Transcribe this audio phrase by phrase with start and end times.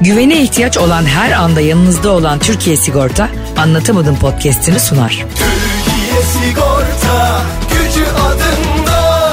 [0.00, 5.10] Güvene ihtiyaç olan her anda yanınızda olan Türkiye Sigorta anlatamadım podcast'ini sunar.
[5.10, 9.32] Türkiye Sigorta gücü adında.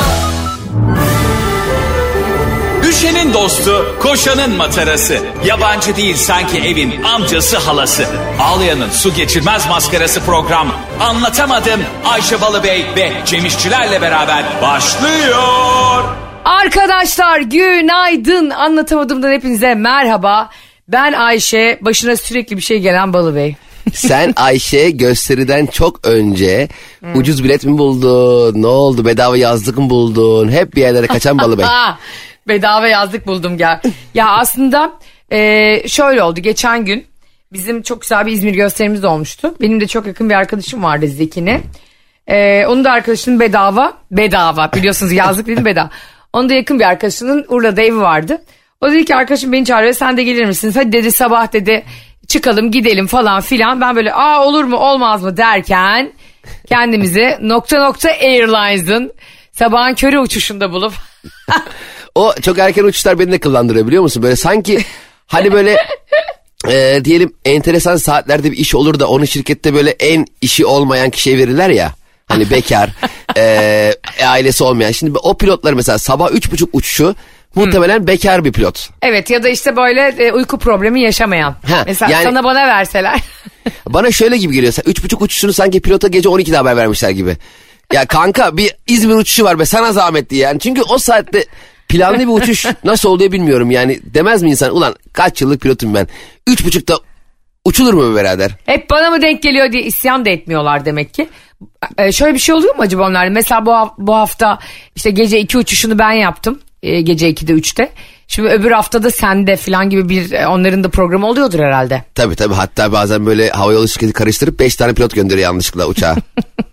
[2.83, 5.17] Düşenin dostu, koşanın matarası.
[5.45, 8.05] Yabancı değil sanki evin amcası halası.
[8.41, 10.67] Ağlayanın su geçirmez maskarası program.
[10.99, 16.22] Anlatamadım Ayşe Balıbey ve Cemişçilerle beraber başlıyor.
[16.45, 20.49] Arkadaşlar günaydın anlatamadığımdan hepinize merhaba.
[20.87, 23.55] Ben Ayşe başına sürekli bir şey gelen Balı Bey.
[23.93, 26.67] Sen Ayşe gösteriden çok önce
[27.15, 28.61] ucuz bilet mi buldun?
[28.61, 29.05] Ne oldu?
[29.05, 30.51] Bedava yazlık mı buldun?
[30.51, 31.65] Hep bir yerlere kaçan balı bey.
[32.47, 33.81] Bedava yazdık buldum gel.
[34.13, 34.91] ya aslında
[35.31, 37.05] e, şöyle oldu geçen gün
[37.53, 39.55] bizim çok güzel bir İzmir gösterimiz olmuştu.
[39.61, 41.61] Benim de çok yakın bir arkadaşım vardı Zeki'ne.
[42.27, 45.89] E, onun da arkadaşının bedava bedava biliyorsunuz yazlık dedim bedava.
[46.33, 48.43] Onun da yakın bir arkadaşının Urla'da evi vardı.
[48.81, 50.71] O dedi ki arkadaşım beni çağırıyor sen de gelir misin?
[50.75, 51.83] Hadi dedi sabah dedi
[52.27, 53.81] çıkalım gidelim falan filan.
[53.81, 56.13] Ben böyle aa olur mu olmaz mı derken
[56.69, 59.13] kendimizi nokta nokta Airlines'ın
[59.51, 60.93] sabahın körü uçuşunda bulup
[62.15, 64.23] O çok erken uçuşlar beni de kıllandırıyor biliyor musun?
[64.23, 64.79] Böyle sanki
[65.27, 65.77] hani böyle
[66.69, 71.37] e, diyelim enteresan saatlerde bir iş olur da onu şirkette böyle en işi olmayan kişiye
[71.37, 71.91] verirler ya.
[72.27, 72.89] Hani bekar,
[73.37, 73.93] e,
[74.25, 74.91] ailesi olmayan.
[74.91, 77.15] Şimdi o pilotlar mesela sabah üç buçuk uçuşu
[77.55, 78.89] muhtemelen bekar bir pilot.
[79.01, 81.55] Evet ya da işte böyle e, uyku problemi yaşamayan.
[81.67, 83.19] Ha, Mesela yani- sana bana verseler.
[83.89, 84.73] Bana şöyle gibi geliyor.
[84.85, 87.37] Üç buçuk uçuşunu sanki pilota gece 12'de haber vermişler gibi.
[87.93, 90.59] Ya kanka bir İzmir uçuşu var be sana zahmetli yani.
[90.59, 91.45] Çünkü o saatte
[91.87, 93.99] planlı bir uçuş nasıl oluyor bilmiyorum yani.
[94.03, 96.07] Demez mi insan ulan kaç yıllık pilotum ben.
[96.47, 96.99] Üç buçukta
[97.65, 98.51] uçulur mu birader?
[98.65, 101.29] Hep bana mı denk geliyor diye isyan da etmiyorlar demek ki.
[101.97, 103.29] E, şöyle bir şey oluyor mu acaba onlarda?
[103.29, 104.59] Mesela bu, bu hafta
[104.95, 106.59] işte gece iki uçuşunu ben yaptım.
[106.83, 107.89] E, gece 2'de 3'te.
[108.27, 112.03] Şimdi öbür haftada sende falan gibi bir e, onların da programı oluyordur herhalde.
[112.15, 116.15] Tabii tabii hatta bazen böyle havayolu şirketi karıştırıp beş tane pilot gönderiyor yanlışlıkla uçağa.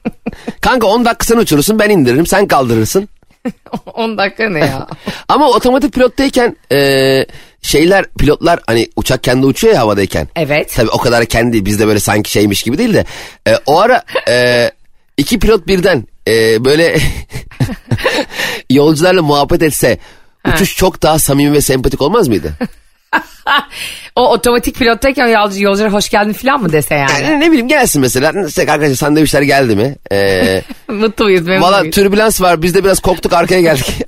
[0.61, 3.09] kanka 10 dakika sen uçurursun ben indiririm sen kaldırırsın.
[3.95, 4.87] 10 dakika ne ya?
[5.29, 7.27] Ama otomatik pilottayken e,
[7.63, 10.29] şeyler pilotlar hani uçak kendi uçuyor ya havadayken.
[10.37, 10.73] Evet.
[10.77, 13.05] Tabii o kadar kendi bizde böyle sanki şeymiş gibi değil de
[13.49, 14.71] e, o ara e,
[15.17, 16.97] iki pilot birden e, böyle
[18.71, 19.99] yolcularla muhabbet etse
[20.49, 22.53] uçuş çok daha samimi ve sempatik olmaz mıydı?
[24.17, 27.25] o otomatik pilottayken yolcu, yolculara hoş geldin falan mı dese yani?
[27.25, 29.97] Yani ne bileyim gelsin mesela işte arkadaşlar sandviçler geldi mi?
[30.13, 31.47] E, Mutlu muyuz?
[31.47, 34.03] memnun Valla türbülans var biz de biraz koktuk arkaya geldik.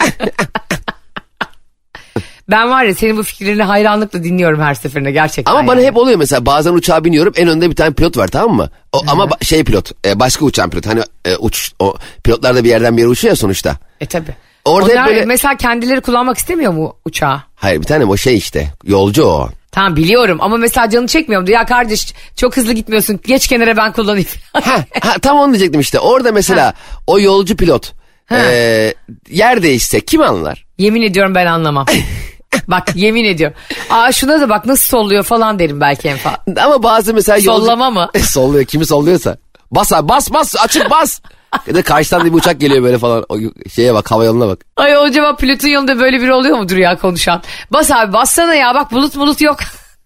[2.51, 5.53] Ben var ya senin bu fikirlerini hayranlıkla dinliyorum her seferinde gerçekten.
[5.53, 5.87] Ama bana yani.
[5.89, 8.69] hep oluyor mesela bazen uçağa biniyorum en önde bir tane pilot var tamam mı?
[8.93, 12.65] O, ama ba- şey pilot e, başka uçan pilot hani e, uç o pilotlar da
[12.65, 13.77] bir yerden bir yere uçuyor sonuçta.
[14.01, 14.27] E tabi.
[14.65, 17.43] Orada Onlar böyle- mesela kendileri kullanmak istemiyor mu uçağı?
[17.55, 19.49] Hayır bir tane o şey işte yolcu o.
[19.73, 21.51] Tamam biliyorum ama mesela canı çekmiyor mu?
[21.51, 24.29] Ya kardeş çok hızlı gitmiyorsun geç kenara ben kullanayım.
[24.53, 26.75] Ha, ha, tam onu diyecektim işte orada mesela
[27.07, 27.93] o yolcu pilot
[28.33, 28.95] e,
[29.31, 30.65] yer değişse kim anlar?
[30.79, 31.87] yemin ediyorum ben anlamam.
[32.69, 33.57] bak yemin ediyorum.
[33.91, 36.65] Aa şuna da bak nasıl solluyor falan derim belki en fazla.
[36.65, 37.63] Ama bazı mesela yolcu...
[37.65, 38.11] Sollama mı?
[38.23, 39.37] Solluyor kimi solluyorsa.
[39.71, 41.21] Bas abi bas bas açık bas.
[41.67, 43.25] ya da karşıdan bir uçak geliyor böyle falan.
[43.29, 43.37] O
[43.75, 44.59] şeye bak hava yoluna bak.
[44.77, 47.43] Ay acaba pilotun yanında böyle biri oluyor mudur ya konuşan?
[47.73, 49.57] Bas abi bassana ya bak bulut bulut yok.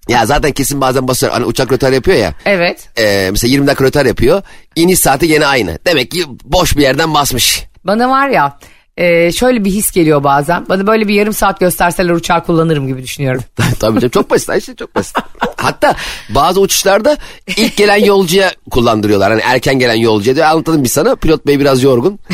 [0.08, 1.32] Ya zaten kesin bazen basıyor.
[1.32, 2.34] Hani uçak rötar yapıyor ya.
[2.44, 2.88] evet.
[2.98, 4.42] Ee, mesela 20 dakika rötar yapıyor.
[4.76, 5.78] İniş saati gene aynı.
[5.86, 7.64] Demek ki boş bir yerden basmış.
[7.84, 8.58] Bana var ya
[8.96, 10.68] e, şöyle bir his geliyor bazen.
[10.68, 13.42] Bana böyle bir yarım saat gösterseler uçağı kullanırım gibi düşünüyorum.
[13.80, 15.16] Tabii canım çok basit Ayşe çok basit.
[15.56, 15.96] Hatta
[16.28, 17.16] bazı uçuşlarda
[17.56, 19.30] ilk gelen yolcuya kullandırıyorlar.
[19.30, 21.16] Hani erken gelen yolcuya diyor anlatalım biz sana.
[21.16, 22.18] Pilot bey biraz yorgun.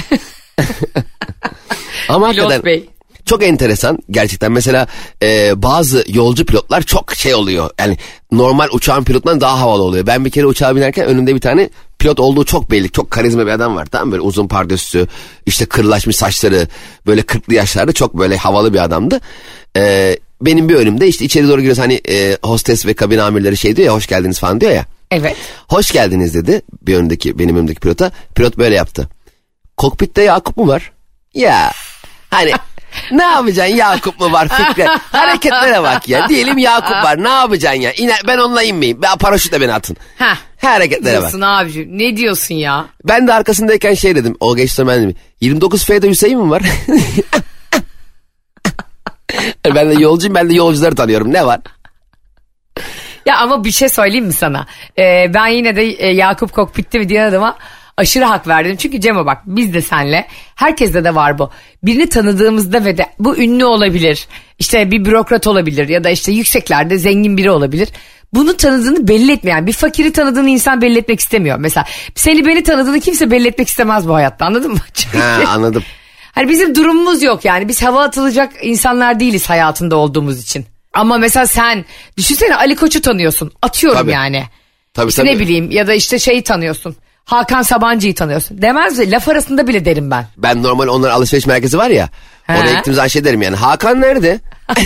[2.09, 2.89] Ama Pilot hakikaten bey.
[3.27, 4.53] çok enteresan gerçekten.
[4.53, 4.87] Mesela
[5.23, 7.71] e, bazı yolcu pilotlar çok şey oluyor.
[7.79, 7.99] Yani
[8.33, 10.07] normal uçağın pilotundan daha havalı oluyor.
[10.07, 11.71] Ben bir kere uçağa binerken önümde bir tane
[12.03, 12.91] pilot olduğu çok belli.
[12.91, 14.13] Çok karizma bir adam var tamam mı?
[14.13, 15.07] Böyle uzun pardösü,
[15.47, 16.69] işte kırlaşmış saçları,
[17.07, 19.21] böyle 40'lı yaşlarda çok böyle havalı bir adamdı.
[19.77, 23.77] E, benim bir önümde işte içeri doğru giriyoruz hani e, hostes ve kabin amirleri şey
[23.77, 24.87] diyor ya hoş geldiniz falan diyor ya.
[25.11, 25.37] Evet.
[25.69, 28.13] Hoş geldiniz dedi bir önündeki benim önümdeki pilota.
[28.35, 29.09] Pilot böyle yaptı.
[29.77, 30.93] Kokpitte Yakup mu var?
[31.35, 31.73] Ya
[32.31, 32.53] hani
[33.11, 34.89] ne yapacaksın Yakup mu var Fikret?
[35.13, 36.29] Hareketlere bak ya.
[36.29, 37.93] Diyelim Yakup var ne yapacaksın ya?
[37.93, 39.03] İner, ben onunla inmeyeyim.
[39.03, 39.97] Ben paraşütle beni atın.
[40.19, 40.37] Heh.
[40.61, 41.21] Hareketlere bak.
[41.21, 41.99] Diyorsun abicim.
[41.99, 42.87] Ne diyorsun ya?
[43.05, 44.37] Ben de arkasındayken şey dedim.
[44.41, 45.15] O geçti ben dedim.
[45.43, 46.63] 29F'de Hüseyin mi var?
[49.75, 51.33] ben de yolcuyum ben de yolcuları tanıyorum.
[51.33, 51.61] Ne var?
[53.27, 54.67] Ya ama bir şey söyleyeyim mi sana?
[54.99, 57.59] Ee, ben yine de e, Yakup kokpitte mi diyen adama
[57.97, 58.77] aşırı hak verdim.
[58.77, 61.51] Çünkü Cemo bak biz de senle herkeste de var bu.
[61.83, 64.27] Birini tanıdığımızda ve de bu ünlü olabilir.
[64.59, 67.89] işte bir bürokrat olabilir ya da işte yükseklerde zengin biri olabilir.
[68.35, 71.59] Bunu tanıdığını belli etmeyen bir fakiri tanıdığını insan belli etmek istemiyor.
[71.59, 74.79] Mesela seni beni tanıdığını kimse belli etmek istemez bu hayatta anladın mı?
[74.95, 75.83] Çünkü- Ha anladım.
[76.33, 77.69] Hani bizim durumumuz yok yani.
[77.69, 80.67] Biz hava atılacak insanlar değiliz hayatında olduğumuz için.
[80.95, 81.85] Ama mesela sen
[82.17, 83.53] düşünsene Ali Koç'u tanıyorsun.
[83.63, 84.11] Atıyorum Tabii.
[84.11, 84.45] yani.
[84.95, 85.35] Tabii İşte tabii.
[85.35, 86.97] ne bileyim ya da işte şeyi tanıyorsun.
[87.25, 88.63] Hakan Sabancı'yı tanıyorsun.
[88.63, 89.11] Demez mi?
[89.11, 90.27] Laf arasında bile derim ben.
[90.37, 92.09] Ben normal onların alışveriş merkezi var ya.
[92.47, 92.53] He.
[92.53, 93.57] Oraya gittiğim zaman şey derim yani.
[93.57, 94.41] Hakan nerede?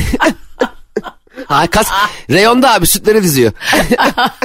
[1.46, 1.84] Hakan
[2.30, 3.52] reyonda abi sütleri diziyor.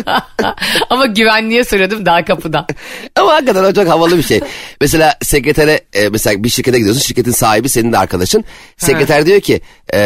[0.90, 2.68] Ama güvenliğe soruyordum daha kapıda.
[3.16, 4.40] Ama hakikaten o çok havalı bir şey.
[4.82, 7.02] Mesela sekretere e, mesela bir şirkete gidiyorsun.
[7.02, 8.46] Şirketin sahibi senin de arkadaşın.
[8.78, 9.62] Sekreter diyor ki
[9.94, 10.00] e,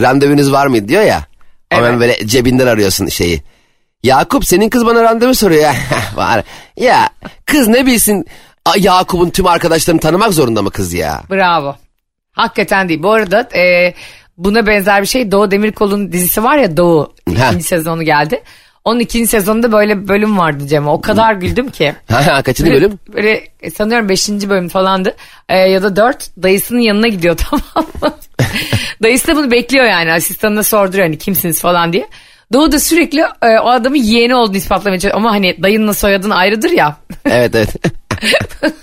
[0.00, 1.24] randevunuz var mıydı diyor ya.
[1.70, 2.00] Hemen Evet.
[2.00, 3.42] böyle cebinden arıyorsun şeyi.
[4.02, 5.74] Yakup senin kız bana randevu soruyor ya.
[6.14, 6.44] var.
[6.76, 7.08] Ya
[7.46, 8.26] kız ne bilsin
[8.78, 11.22] Yakup'un tüm arkadaşlarını tanımak zorunda mı kız ya?
[11.30, 11.76] Bravo.
[12.32, 13.02] Hakikaten değil.
[13.02, 13.94] Bu arada e,
[14.36, 17.14] buna benzer bir şey Doğu Demirkol'un dizisi var ya Doğu.
[17.30, 18.42] İkinci sezonu geldi.
[18.84, 20.88] Onun ikinci sezonunda böyle bir bölüm vardı Cem.
[20.88, 21.94] O kadar güldüm ki.
[22.10, 22.98] Ha, Kaçıncı bölüm?
[23.14, 24.28] Böyle e, sanıyorum 5.
[24.28, 25.16] bölüm falandı.
[25.48, 26.30] E, ya da 4.
[26.42, 28.14] Dayısının yanına gidiyor tamam mı?
[29.02, 30.12] Dayısı da bunu bekliyor yani.
[30.12, 32.08] Asistanına sorduruyor hani kimsiniz falan diye.
[32.52, 35.16] Doğu da sürekli e, o adamın yeğeni olduğunu ispatlamaya çalışıyor.
[35.20, 36.96] Ama hani dayınla soyadın ayrıdır ya.
[37.24, 37.70] evet evet.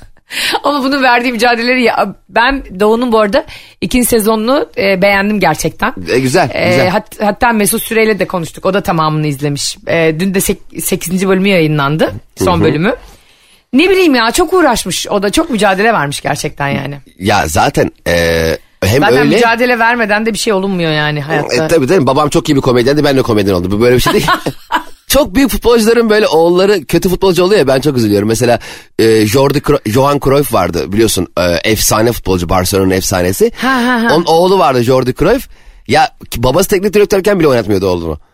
[0.64, 3.46] Ama bunun verdiği mücadeleleri ya ben Doğu'nun bu arada
[3.82, 5.94] ikinci sezonunu e, beğendim gerçekten.
[6.10, 6.90] E, güzel, E, güzel.
[6.90, 8.66] hat- hatta Mesut Süreyle de konuştuk.
[8.66, 9.78] O da tamamını izlemiş.
[9.88, 10.40] E, dün de
[10.82, 11.28] 8.
[11.28, 12.12] bölümü yayınlandı.
[12.36, 12.96] Son bölümü.
[13.74, 15.08] Ne bileyim ya çok uğraşmış.
[15.08, 16.98] O da çok mücadele vermiş gerçekten yani.
[17.20, 18.14] Ya zaten e,
[18.88, 19.36] hem Zaten öyle.
[19.36, 21.66] mücadele vermeden de bir şey olunmuyor yani hayatta.
[21.66, 23.72] E, tabii tabii babam çok iyi bir komedyendi ben de komedyen oldum.
[23.72, 24.28] Bu böyle bir şey değil.
[25.08, 28.28] çok büyük futbolcuların böyle oğulları kötü futbolcu oluyor ya ben çok üzülüyorum.
[28.28, 28.60] Mesela
[29.00, 33.52] e, Jordi Cro- Johan Cruyff vardı biliyorsun e, efsane futbolcu Barcelona'nın efsanesi.
[33.56, 34.16] Ha, ha, ha.
[34.16, 35.48] Onun oğlu vardı Jordi Cruyff.
[35.88, 38.20] Ya babası teknik direktörken bile oynatmıyordu oğlunu.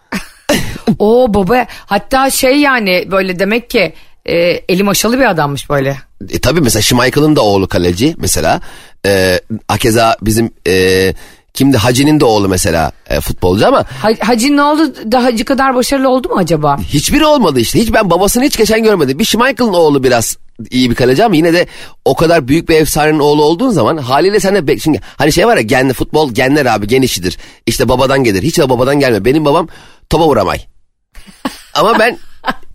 [0.99, 3.93] O baba hatta şey yani böyle demek ki
[4.25, 4.35] e,
[4.69, 5.97] eli maşalı bir adammış böyle.
[6.29, 8.61] E, tabii mesela Schmeichel'ın da oğlu kaleci mesela.
[9.07, 11.13] E, hakeza bizim e,
[11.53, 15.75] kimdi Hacı'nin de oğlu mesela e, futbolcu ama Ha, Hacı ne oldu da Hacı kadar
[15.75, 16.77] başarılı oldu mu acaba?
[16.77, 17.79] Hiçbiri olmadı işte.
[17.79, 19.19] Hiç ben babasını hiç geçen görmedim.
[19.19, 20.37] Bir Schmeichel'ın oğlu biraz
[20.69, 21.67] iyi bir kaleci ama yine de
[22.05, 25.57] o kadar büyük bir efsanenin oğlu olduğun zaman haliyle sen de şimdi hani şey var
[25.57, 27.37] ya genli futbol genler abi gen işidir.
[27.65, 28.43] İşte babadan gelir.
[28.43, 29.25] Hiç de babadan gelme.
[29.25, 29.67] Benim babam
[30.09, 30.65] topa vuramay.
[31.73, 32.17] ama ben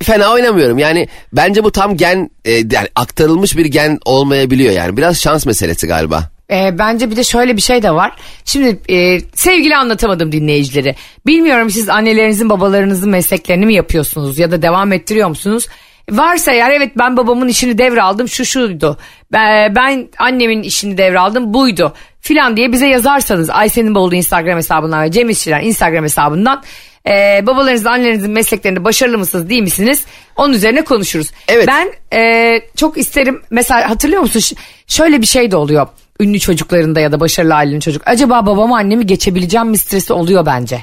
[0.03, 0.79] fena oynamıyorum.
[0.79, 4.97] Yani bence bu tam gen e, yani aktarılmış bir gen olmayabiliyor yani.
[4.97, 6.31] Biraz şans meselesi galiba.
[6.50, 8.12] E, bence bir de şöyle bir şey de var.
[8.45, 10.97] Şimdi e, sevgili anlatamadım dinleyicileri.
[11.27, 15.67] Bilmiyorum siz annelerinizin babalarınızın mesleklerini mi yapıyorsunuz ya da devam ettiriyor musunuz?
[16.11, 18.99] Varsa eğer evet ben babamın işini devraldım şu şuydu.
[19.33, 25.11] Ben, ben annemin işini devraldım buydu filan diye bize yazarsanız Ayşe'nin Bolu Instagram hesabından ve
[25.11, 26.62] Cem İşçiler Instagram hesabından
[27.09, 30.05] e, babalarınızın annelerinizin mesleklerinde başarılı mısınız değil misiniz?
[30.37, 31.31] Onun üzerine konuşuruz.
[31.49, 31.69] Evet.
[31.69, 34.56] Ben e, çok isterim mesela hatırlıyor musun Ş-
[34.87, 35.87] şöyle bir şey de oluyor
[36.20, 38.03] ünlü çocuklarında ya da başarılı ailenin çocuk.
[38.06, 40.81] Acaba babamı annemi geçebileceğim mi stresi oluyor bence.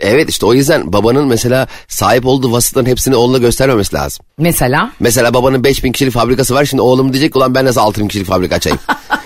[0.00, 4.26] Evet işte o yüzden babanın mesela sahip olduğu vasıfların hepsini oğluna göstermemesi lazım.
[4.38, 6.64] Mesela Mesela babanın 5000 kişilik fabrikası var.
[6.64, 8.78] Şimdi oğlum diyecek ulan ben nasıl 6000 kişilik fabrika açayım.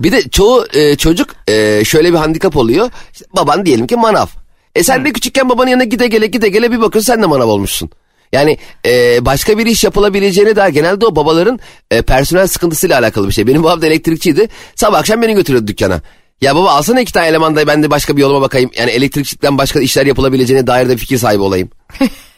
[0.00, 2.90] bir de çoğu e, çocuk e, şöyle bir handikap oluyor.
[3.12, 4.26] İşte baban diyelim ki manav.
[4.74, 7.48] E sen de küçükken babanın yanına gide gele gide gele bir bakıyorsun sen de manav
[7.48, 7.90] olmuşsun.
[8.32, 11.60] Yani e, başka bir iş yapılabileceğine dair genelde o babaların
[11.90, 13.46] e, personel sıkıntısıyla alakalı bir şey.
[13.46, 14.48] Benim babam da elektrikçiydi.
[14.74, 16.00] Sabah akşam beni götürüyordu dükkana.
[16.40, 18.70] Ya baba alsana iki tane eleman da ben de başka bir yoluma bakayım.
[18.78, 21.70] Yani elektrikçilikten başka işler yapılabileceğine dair de fikir sahibi olayım.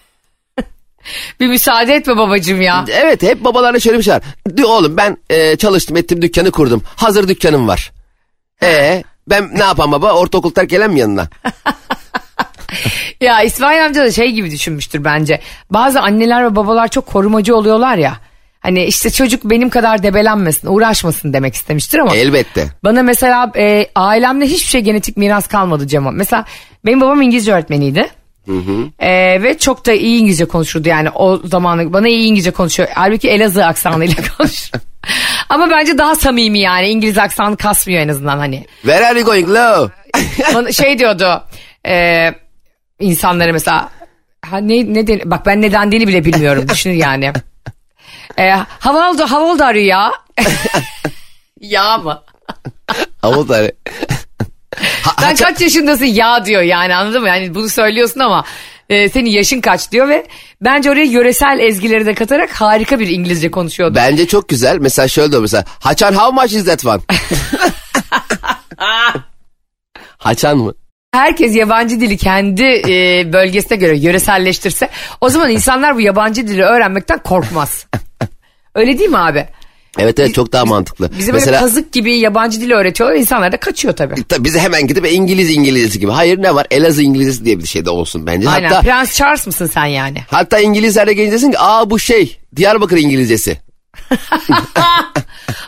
[1.41, 2.85] bir müsaade etme babacığım ya.
[2.89, 4.23] Evet hep babalarda şöyle bir şey var.
[4.57, 6.83] Diyor oğlum ben e, çalıştım ettim dükkanı kurdum.
[6.97, 7.93] Hazır dükkanım var.
[8.63, 11.29] E ben ne yapayım baba ortaokul terk gelen mi yanına?
[13.21, 15.41] Ya İsmail amca da şey gibi düşünmüştür bence.
[15.71, 18.17] Bazı anneler ve babalar çok korumacı oluyorlar ya.
[18.61, 22.17] Hani işte çocuk benim kadar debelenmesin, uğraşmasın demek istemiştir ama.
[22.17, 22.69] Elbette.
[22.85, 26.11] Bana mesela e, ailemde hiçbir şey genetik miras kalmadı Cema.
[26.11, 26.45] Mesela
[26.87, 28.09] benim babam İngilizce öğretmeniydi.
[28.99, 32.89] E, ve çok da iyi İngilizce konuşurdu yani o zamanı bana iyi İngilizce konuşuyor.
[32.95, 34.83] Halbuki Elazığ aksanıyla konuşuyor.
[35.49, 38.67] Ama bence daha samimi yani İngiliz aksanı kasmıyor en azından hani.
[38.83, 39.95] Where are you going low?
[40.55, 41.43] Bana şey diyordu
[41.89, 42.29] e,
[43.01, 43.89] insanlara mesela
[44.51, 47.33] ha, ne, ne den- bak ben ne dendiğini bile bilmiyorum düşünün yani.
[48.39, 50.13] E, hava oldu hava oldu arıyor ya.
[51.61, 52.23] ya mı?
[53.23, 53.73] Ama tabii.
[53.89, 54.22] Ha-
[55.21, 57.29] Sen kaç yaşındasın ya diyor yani anladın mı?
[57.29, 58.45] Yani bunu söylüyorsun ama
[58.89, 60.27] e, senin yaşın kaç diyor ve
[60.61, 63.95] bence oraya yöresel ezgileri de katarak harika bir İngilizce konuşuyordu.
[63.95, 64.79] Bence çok güzel.
[64.79, 65.65] Mesela şöyle diyor mesela.
[65.81, 67.01] Haçan how much is that one?
[70.19, 70.75] Haçan mı?
[71.13, 74.89] Herkes yabancı dili kendi e, bölgesine göre yöreselleştirse
[75.21, 77.87] o zaman insanlar bu yabancı dili öğrenmekten korkmaz.
[78.75, 79.49] Öyle değil mi abi?
[79.99, 81.11] Evet evet çok daha mantıklı.
[81.19, 84.15] Bize Mesela böyle kazık gibi yabancı dili öğretiyorlar insanlar da kaçıyor tabii.
[84.29, 86.11] tabii bize hemen gidip İngiliz İngilizcesi gibi.
[86.11, 86.67] Hayır ne var?
[86.71, 88.49] Elazığ İngilizcesi diye bir şey de olsun bence.
[88.49, 90.19] Aynen Hatta Prens Charles mısın sen yani?
[90.31, 93.59] hatta İngilizler de gelince desin ki aa bu şey Diyarbakır İngilizcesi.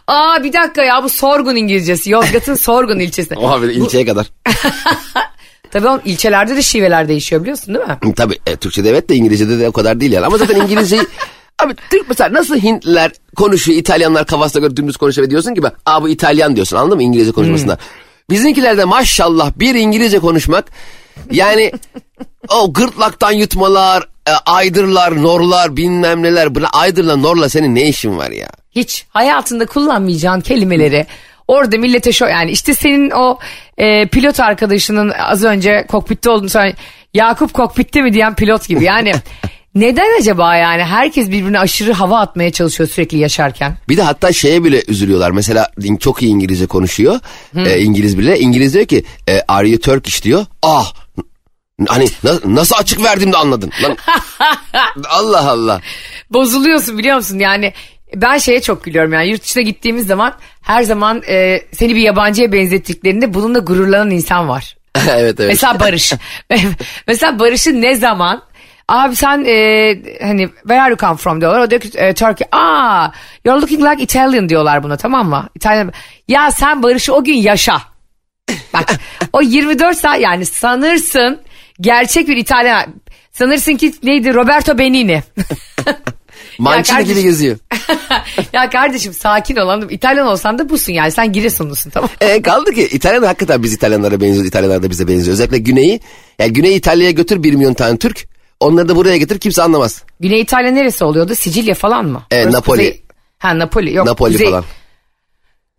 [0.07, 2.11] Aa bir dakika ya bu Sorgun İngilizcesi.
[2.11, 3.35] Yozgat'ın Sorgun ilçesi.
[3.39, 4.27] Oha böyle ilçeye kadar.
[5.71, 8.15] Tabii oğlum ilçelerde de şiveler değişiyor biliyorsun değil mi?
[8.17, 10.27] Tabii e, Türkçe'de evet de İngilizce'de de o kadar değil yani.
[10.27, 11.03] Ama zaten İngilizceyi...
[11.63, 15.73] Abi Türk mesela nasıl Hintliler konuşuyor, İtalyanlar kafasına göre dümdüz konuşuyor ve diyorsun ki ben,
[15.87, 17.79] aa bu İtalyan diyorsun anladın mı İngilizce konuşmasında.
[18.31, 20.65] Bizimkilerde maşallah bir İngilizce konuşmak
[21.31, 21.73] yani
[22.49, 26.55] o gırtlaktan yutmalar, e, aydırlar, norlar bilmem neler.
[26.55, 28.49] Buna aydırla norla senin ne işin var ya?
[28.71, 31.07] Hiç hayatında kullanmayacağın kelimeleri
[31.49, 33.39] orada millete şo yani işte senin o
[33.79, 36.75] e, pilot arkadaşının az önce kokpitte olduğunu söyle
[37.15, 39.13] Yakup kokpitte mi diyen pilot gibi yani
[39.75, 43.77] neden acaba yani herkes birbirine aşırı hava atmaya çalışıyor sürekli yaşarken.
[43.89, 45.31] Bir de hatta şeye bile üzülüyorlar.
[45.31, 47.21] Mesela çok iyi İngilizce konuşuyor.
[47.57, 48.39] E, İngiliz bile.
[48.39, 50.47] İngiliz diyor ki e, are you Turkish diyor.
[50.63, 50.93] Ah
[51.89, 53.71] hani na- nasıl açık verdim de anladın.
[53.83, 53.97] Lan,
[55.09, 55.81] Allah Allah.
[56.31, 57.73] Bozuluyorsun biliyor musun yani
[58.15, 62.53] ben şeye çok gülüyorum yani yurt dışına gittiğimiz zaman her zaman e, seni bir yabancıya
[62.53, 64.77] benzettiklerinde bununla gururlanan insan var.
[65.09, 65.49] evet evet.
[65.51, 66.13] Mesela Barış.
[67.09, 68.43] Mesela Barış'ı ne zaman
[68.89, 69.55] Abi sen e,
[70.23, 71.61] hani where are you come from diyorlar.
[71.61, 72.47] O diyor ki e, Turkey.
[72.53, 73.09] Aa
[73.45, 75.49] you're looking like Italian diyorlar buna tamam mı?
[75.55, 75.93] İtalyan.
[76.29, 77.83] Ya sen Barış'ı o gün yaşa.
[78.75, 78.95] Bak
[79.33, 81.41] o 24 saat yani sanırsın
[81.81, 82.95] gerçek bir İtalyan.
[83.33, 85.23] Sanırsın ki neydi Roberto Benini.
[86.59, 87.59] Mancini gibi geziyor.
[88.53, 89.93] ya kardeşim sakin ol anladın mı?
[89.93, 92.27] İtalyan olsan da busun yani sen Giresunlusun tamam mı?
[92.27, 94.49] E, kaldı ki İtalyan hakikaten biz İtalyanlara benziyoruz.
[94.49, 95.33] İtalyanlar da bize benziyor.
[95.33, 96.01] Özellikle Güney'i.
[96.39, 98.34] Yani Güney İtalya'ya götür 1 milyon tane Türk.
[98.65, 100.03] Onları da buraya getir kimse anlamaz.
[100.21, 101.35] Güney İtalya neresi oluyordu?
[101.35, 102.23] Sicilya falan mı?
[102.31, 102.83] E, Orası Napoli.
[102.83, 103.01] kuzey-
[103.39, 104.07] Ha Napoli yok.
[104.07, 104.65] Napoli kuzey- falan.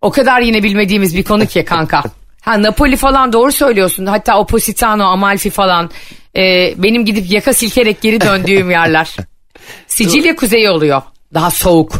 [0.01, 2.03] O kadar yine bilmediğimiz bir konu ki kanka.
[2.45, 4.05] Ha Napoli falan doğru söylüyorsun.
[4.05, 5.89] Hatta o Positano, Amalfi falan.
[6.37, 9.15] Ee, benim gidip yaka silkerek geri döndüğüm yerler.
[9.87, 11.01] Sicilya kuzeyi oluyor.
[11.33, 11.93] Daha soğuk.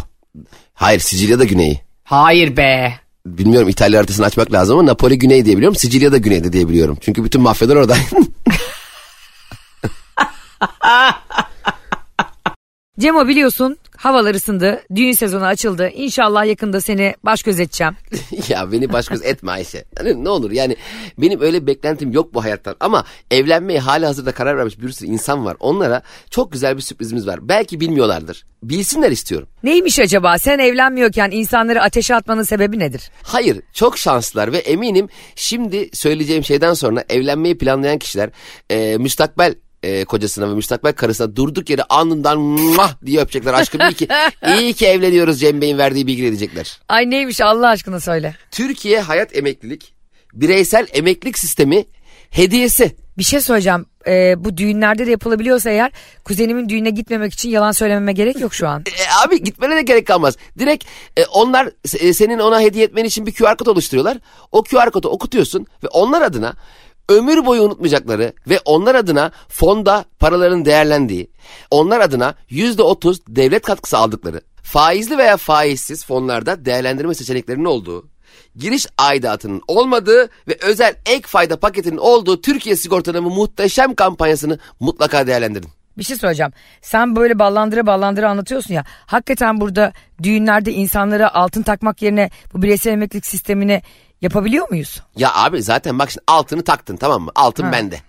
[0.74, 1.80] Hayır Sicilya da Güney'i.
[2.04, 2.94] Hayır be.
[3.26, 5.76] Bilmiyorum İtalya haritasını açmak lazım ama Napoli Güney diye biliyorum.
[5.76, 6.98] Sicilya da Güney'de diye biliyorum.
[7.02, 7.96] Çünkü bütün mafyalar orada.
[13.00, 14.82] Cemo biliyorsun havalar ısındı.
[14.96, 15.90] Düğün sezonu açıldı.
[15.90, 17.94] İnşallah yakında seni baş göz edeceğim.
[18.50, 19.86] ya beni baş göz etme Ayşe.
[19.98, 20.76] Hani ne olur yani
[21.18, 22.76] benim öyle beklentim yok bu hayattan.
[22.80, 25.58] Ama evlenmeye hali hazırda karar vermiş bir sürü insan var.
[25.60, 27.50] Onlara çok güzel bir sürprizimiz var.
[27.50, 28.46] Belki bilmiyorlardır.
[28.64, 29.48] Bilsinler istiyorum.
[29.64, 30.38] Neymiş acaba?
[30.38, 33.12] Sen evlenmiyorken insanları ateşe atmanın sebebi nedir?
[33.24, 38.30] Hayır çok şanslılar ve eminim şimdi söyleyeceğim şeyden sonra evlenmeyi planlayan kişiler
[38.70, 43.54] e, müstakbel e, kocasına ve müstakbel karısına durduk yere alnından mah diye öpecekler.
[43.54, 44.08] Aşkım iyi ki,
[44.60, 46.80] iyi ki evleniyoruz Cem Bey'in verdiği bilgileri diyecekler.
[46.90, 48.36] Ay neymiş Allah aşkına söyle.
[48.52, 49.96] Türkiye Hayat Emeklilik
[50.34, 51.86] bireysel emeklilik sistemi
[52.30, 52.96] hediyesi.
[53.18, 53.86] Bir şey söyleyeceğim.
[54.08, 55.92] Ee, bu düğünlerde de yapılabiliyorsa eğer
[56.24, 58.84] kuzenimin düğüne gitmemek için yalan söylememe gerek yok şu an.
[58.96, 60.38] E, abi gitmene de gerek kalmaz.
[60.60, 60.86] Direkt
[61.18, 64.18] e, onlar e, senin ona hediye etmen için bir QR kod oluşturuyorlar.
[64.52, 66.54] O QR kodu okutuyorsun ve onlar adına
[67.10, 71.32] ömür boyu unutmayacakları ve onlar adına fonda paraların değerlendiği,
[71.72, 78.10] onlar adına yüzde otuz devlet katkısı aldıkları, faizli veya faizsiz fonlarda değerlendirme seçeneklerinin olduğu,
[78.56, 85.28] giriş aidatının olmadığı ve özel ek fayda paketinin olduğu Türkiye Sigorta'nın bu muhteşem kampanyasını mutlaka
[85.28, 85.70] değerlendirin.
[85.98, 86.52] Bir şey söyleyeceğim.
[86.82, 88.86] Sen böyle ballandıra ballandıra anlatıyorsun ya.
[89.06, 89.94] Hakikaten burada
[90.24, 93.82] düğünlerde insanlara altın takmak yerine bu bireysel emeklilik sistemini
[94.26, 95.02] yapabiliyor muyuz?
[95.16, 97.32] Ya abi zaten bak şimdi altını taktın tamam mı?
[97.36, 98.00] Altın bende.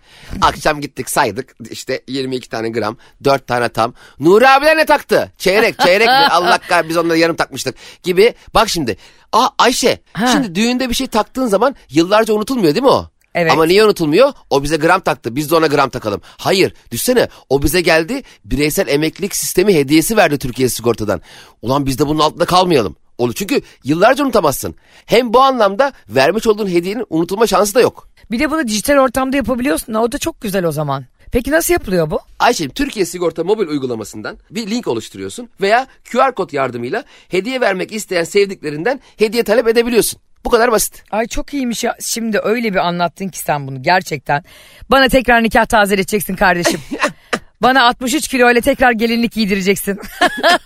[0.43, 3.95] Akşam gittik saydık işte 22 tane gram 4 tane tam.
[4.21, 5.33] Nuri abiler ne taktı?
[5.39, 6.13] Çeyrek çeyrek mi?
[6.31, 8.35] Allah kahretsin biz onları yarım takmıştık gibi.
[8.55, 8.97] Bak şimdi
[9.33, 9.99] Aa Ayşe
[10.33, 13.11] şimdi düğünde bir şey taktığın zaman yıllarca unutulmuyor değil mi o?
[13.35, 13.53] Evet.
[13.53, 14.33] Ama niye unutulmuyor?
[14.51, 15.37] O bize gram taktı.
[15.37, 16.21] Biz de ona gram takalım.
[16.39, 16.75] Hayır.
[16.91, 17.29] Düşsene.
[17.49, 18.23] O bize geldi.
[18.45, 21.21] Bireysel emeklilik sistemi hediyesi verdi Türkiye Sigorta'dan.
[21.63, 22.97] Ulan biz de bunun altında kalmayalım.
[23.19, 24.75] Olur çünkü yıllarca unutamazsın.
[25.07, 28.09] Hem bu anlamda vermiş olduğun hediyenin unutulma şansı da yok.
[28.31, 29.95] Bir de bunu dijital ortamda yapabiliyorsun.
[29.95, 31.05] O da çok güzel o zaman.
[31.33, 32.21] Peki nasıl yapılıyor bu?
[32.39, 38.25] Ayşe'cim Türkiye Sigorta mobil uygulamasından bir link oluşturuyorsun veya QR kod yardımıyla hediye vermek isteyen
[38.25, 40.21] sevdiklerinden hediye talep edebiliyorsun.
[40.45, 41.05] Bu kadar basit.
[41.11, 41.97] Ay çok iyiymiş ya.
[42.01, 44.45] Şimdi öyle bir anlattın ki sen bunu gerçekten.
[44.91, 46.81] Bana tekrar nikah tazeleteceksin kardeşim.
[47.63, 50.01] Bana 63 kilo ile tekrar gelinlik giydireceksin.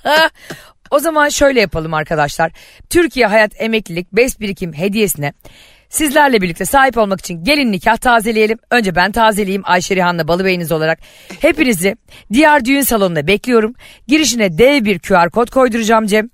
[0.90, 2.52] o zaman şöyle yapalım arkadaşlar.
[2.90, 5.32] Türkiye Hayat Emeklilik BES Birikim hediyesine
[5.88, 8.59] sizlerle birlikte sahip olmak için gelin nikah tazeleyelim.
[8.70, 10.99] Önce ben tazeleyeyim Ayşe Rihan'la Balıbeyiniz olarak.
[11.40, 11.97] Hepinizi
[12.32, 13.75] diğer düğün salonuna bekliyorum.
[14.09, 16.30] Girişine dev bir QR kod koyduracağım Cem.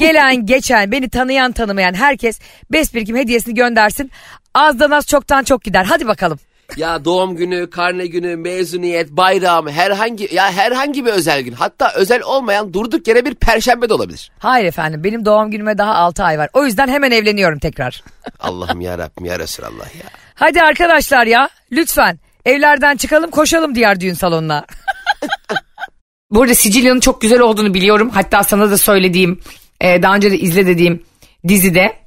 [0.00, 2.40] Gelen geçen beni tanıyan tanımayan herkes
[2.72, 4.10] BES Birikim hediyesini göndersin.
[4.54, 5.84] Azdan az çoktan çok gider.
[5.84, 6.38] Hadi bakalım.
[6.76, 11.52] Ya doğum günü, karne günü, mezuniyet, bayram, herhangi ya herhangi bir özel gün.
[11.52, 14.30] Hatta özel olmayan durduk yere bir perşembe de olabilir.
[14.38, 16.48] Hayır efendim benim doğum günüme daha 6 ay var.
[16.52, 18.04] O yüzden hemen evleniyorum tekrar.
[18.40, 20.10] Allah'ım ya Rabbim ya Resulallah ya.
[20.34, 24.64] Hadi arkadaşlar ya lütfen evlerden çıkalım koşalım diğer düğün salonuna.
[26.30, 28.10] Burada Sicilya'nın çok güzel olduğunu biliyorum.
[28.14, 29.40] Hatta sana da söylediğim,
[29.80, 31.02] e, daha önce de izle dediğim
[31.48, 31.99] dizide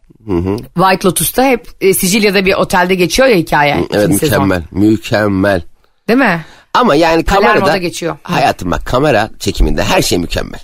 [0.75, 3.87] White Lotus'ta hep e, Sicilya'da bir otelde geçiyor ya hikaye.
[3.91, 4.43] Evet ikinci sezon.
[4.47, 5.61] mükemmel, mükemmel.
[6.07, 6.45] Değil mi?
[6.73, 8.17] Ama yani Palermo'da kamerada geçiyor.
[8.23, 10.59] hayatım bak kamera çekiminde her şey mükemmel.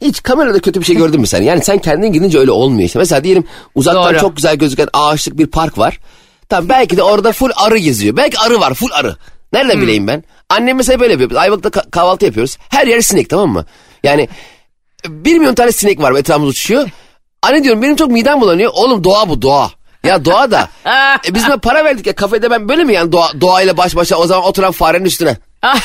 [0.00, 1.42] Hiç kamerada kötü bir şey gördün mü sen?
[1.42, 2.98] Yani sen kendin gidince öyle olmuyor işte.
[2.98, 4.20] Mesela diyelim uzaktan Doğru.
[4.20, 5.98] çok güzel gözüken ağaçlık bir park var.
[6.48, 8.16] Tamam belki de orada full arı geziyor.
[8.16, 9.16] Belki arı var full arı.
[9.52, 9.82] Nereden Hmm.
[9.82, 10.24] bileyim ben?
[10.50, 11.40] Annem mesela böyle yapıyor.
[11.40, 12.56] Ayvalık'ta ka- kahvaltı yapıyoruz.
[12.68, 13.64] Her yer sinek tamam mı?
[14.04, 14.28] Yani
[15.08, 16.88] bir milyon tane sinek var etrafımızda uçuşuyor.
[17.46, 18.72] Anne diyorum benim çok midem bulanıyor.
[18.74, 19.70] Oğlum doğa bu doğa.
[20.04, 20.68] Ya doğa da.
[21.28, 24.16] e biz de para verdik ya kafede ben böyle mi yani doğa, doğayla baş başa
[24.16, 25.36] o zaman oturan farenin üstüne.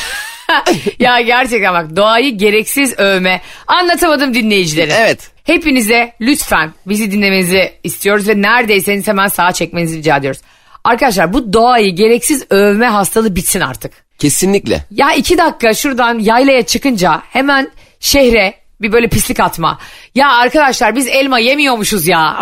[0.99, 3.41] ya gerçekten bak doğayı gereksiz övme.
[3.67, 4.91] Anlatamadım dinleyicileri.
[4.91, 5.31] Evet.
[5.43, 10.41] Hepinize lütfen bizi dinlemenizi istiyoruz ve neredeyseniz hemen sağa çekmenizi rica ediyoruz.
[10.83, 13.91] Arkadaşlar bu doğayı gereksiz övme hastalığı bitsin artık.
[14.19, 14.85] Kesinlikle.
[14.91, 19.79] Ya iki dakika şuradan yaylaya çıkınca hemen şehre bir böyle pislik atma.
[20.15, 22.41] Ya arkadaşlar biz elma yemiyormuşuz ya.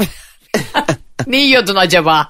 [1.28, 2.30] ne yiyordun acaba?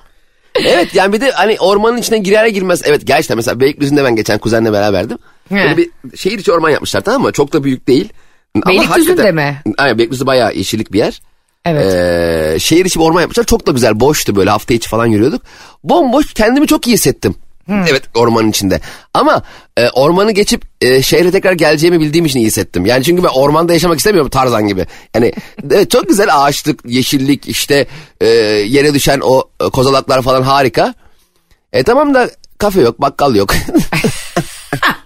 [0.65, 2.81] Evet yani bir de hani ormanın içine girer girmez.
[2.85, 5.17] Evet gerçekten mesela Beylikdüzü'nde ben geçen kuzenle beraberdim.
[5.49, 5.55] He.
[5.55, 7.31] Böyle bir şehir içi orman yapmışlar tamam mı?
[7.31, 8.09] Çok da büyük değil.
[8.67, 9.61] Beylikdüzü'nde mi?
[9.77, 11.21] Aynen Beylikdüzü bayağı yeşillik bir yer.
[11.65, 11.93] Evet.
[11.93, 13.43] Ee, şehir içi bir orman yapmışlar.
[13.43, 13.99] Çok da güzel.
[13.99, 15.41] Boştu böyle hafta içi falan yürüyorduk.
[15.83, 17.35] Bomboş kendimi çok iyi hissettim.
[17.69, 18.81] Evet ormanın içinde.
[19.13, 19.43] Ama
[19.77, 22.85] e, ormanı geçip e, şehre tekrar geleceğimi bildiğim için iyi hissettim.
[22.85, 24.87] Yani çünkü ben ormanda yaşamak istemiyorum Tarzan gibi.
[25.15, 25.33] Yani
[25.71, 27.87] evet, çok güzel ağaçlık, yeşillik işte
[28.21, 30.93] e, yere düşen o e, kozalaklar falan harika.
[31.73, 33.53] E tamam da kafe yok, bakkal yok.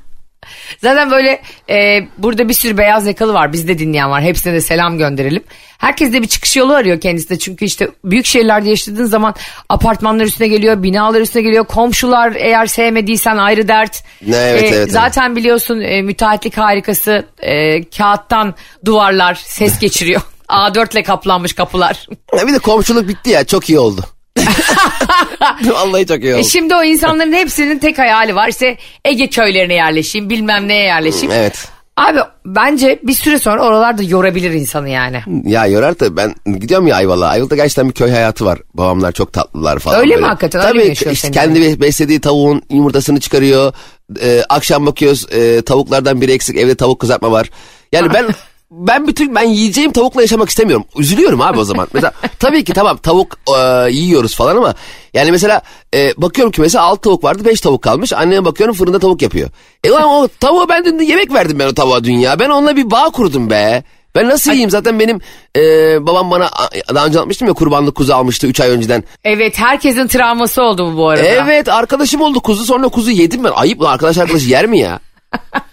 [0.83, 3.53] Zaten böyle e, burada bir sürü beyaz yakalı var.
[3.53, 4.21] Bizde dinleyen var.
[4.21, 5.43] Hepsine de selam gönderelim.
[5.77, 7.39] Herkes de bir çıkış yolu arıyor kendisi de.
[7.39, 9.35] Çünkü işte büyük şehirlerde yaşadığın zaman
[9.69, 11.65] apartmanlar üstüne geliyor, binalar üstüne geliyor.
[11.65, 14.03] Komşular eğer sevmediysen ayrı dert.
[14.27, 14.91] Ne, evet, evet, evet.
[14.91, 20.21] Zaten biliyorsun e, müteahhitlik harikası e, kağıttan duvarlar ses geçiriyor.
[20.49, 22.07] A4 ile kaplanmış kapılar.
[22.37, 24.05] Ya bir de komşuluk bitti ya çok iyi oldu.
[25.65, 26.43] Vallahi çok iyi E oldu.
[26.43, 28.47] şimdi o insanların hepsinin tek hayali var.
[28.49, 31.31] İşte Ege köylerine yerleşeyim, bilmem neye yerleşeyim.
[31.31, 31.67] Evet.
[31.97, 35.21] Abi bence bir süre sonra oralar da yorabilir insanı yani.
[35.45, 37.27] Ya yorar da ben gidiyorum ya Ayvalık'a.
[37.27, 38.59] Ayvalık'ta gerçekten bir köy hayatı var.
[38.73, 39.99] Babamlar çok tatlılar falan.
[39.99, 40.27] Öyle mi böyle.
[40.27, 40.61] hakikaten?
[40.61, 43.73] Öyle Tabii mi yaşıyor işte kendi be- beslediği tavuğun yumurtasını çıkarıyor.
[44.21, 47.49] Ee, akşam bakıyoruz e, tavuklardan biri eksik evde tavuk kızartma var.
[47.91, 48.25] Yani ben
[48.71, 50.85] ben bütün ben yiyeceğim tavukla yaşamak istemiyorum.
[50.97, 51.87] Üzülüyorum abi o zaman.
[51.93, 54.73] Mesela tabii ki tamam tavuk e, yiyoruz falan ama
[55.13, 55.61] yani mesela
[55.95, 58.13] e, bakıyorum ki mesela 6 tavuk vardı 5 tavuk kalmış.
[58.13, 59.49] Anneme bakıyorum fırında tavuk yapıyor.
[59.83, 62.39] E lan o tavuğa ben dün yemek verdim ben o tavuğa dünya.
[62.39, 63.83] Ben onunla bir bağ kurdum be.
[64.15, 65.21] Ben nasıl yiyeyim zaten benim
[65.57, 65.61] e,
[66.05, 66.49] babam bana
[66.95, 69.03] daha önce anlatmıştım ya kurbanlık kuzu almıştı 3 ay önceden.
[69.23, 71.23] Evet herkesin travması oldu bu bu arada.
[71.23, 73.51] Evet arkadaşım oldu kuzu sonra kuzu yedim ben.
[73.55, 74.99] Ayıp lan arkadaş arkadaş yer mi ya?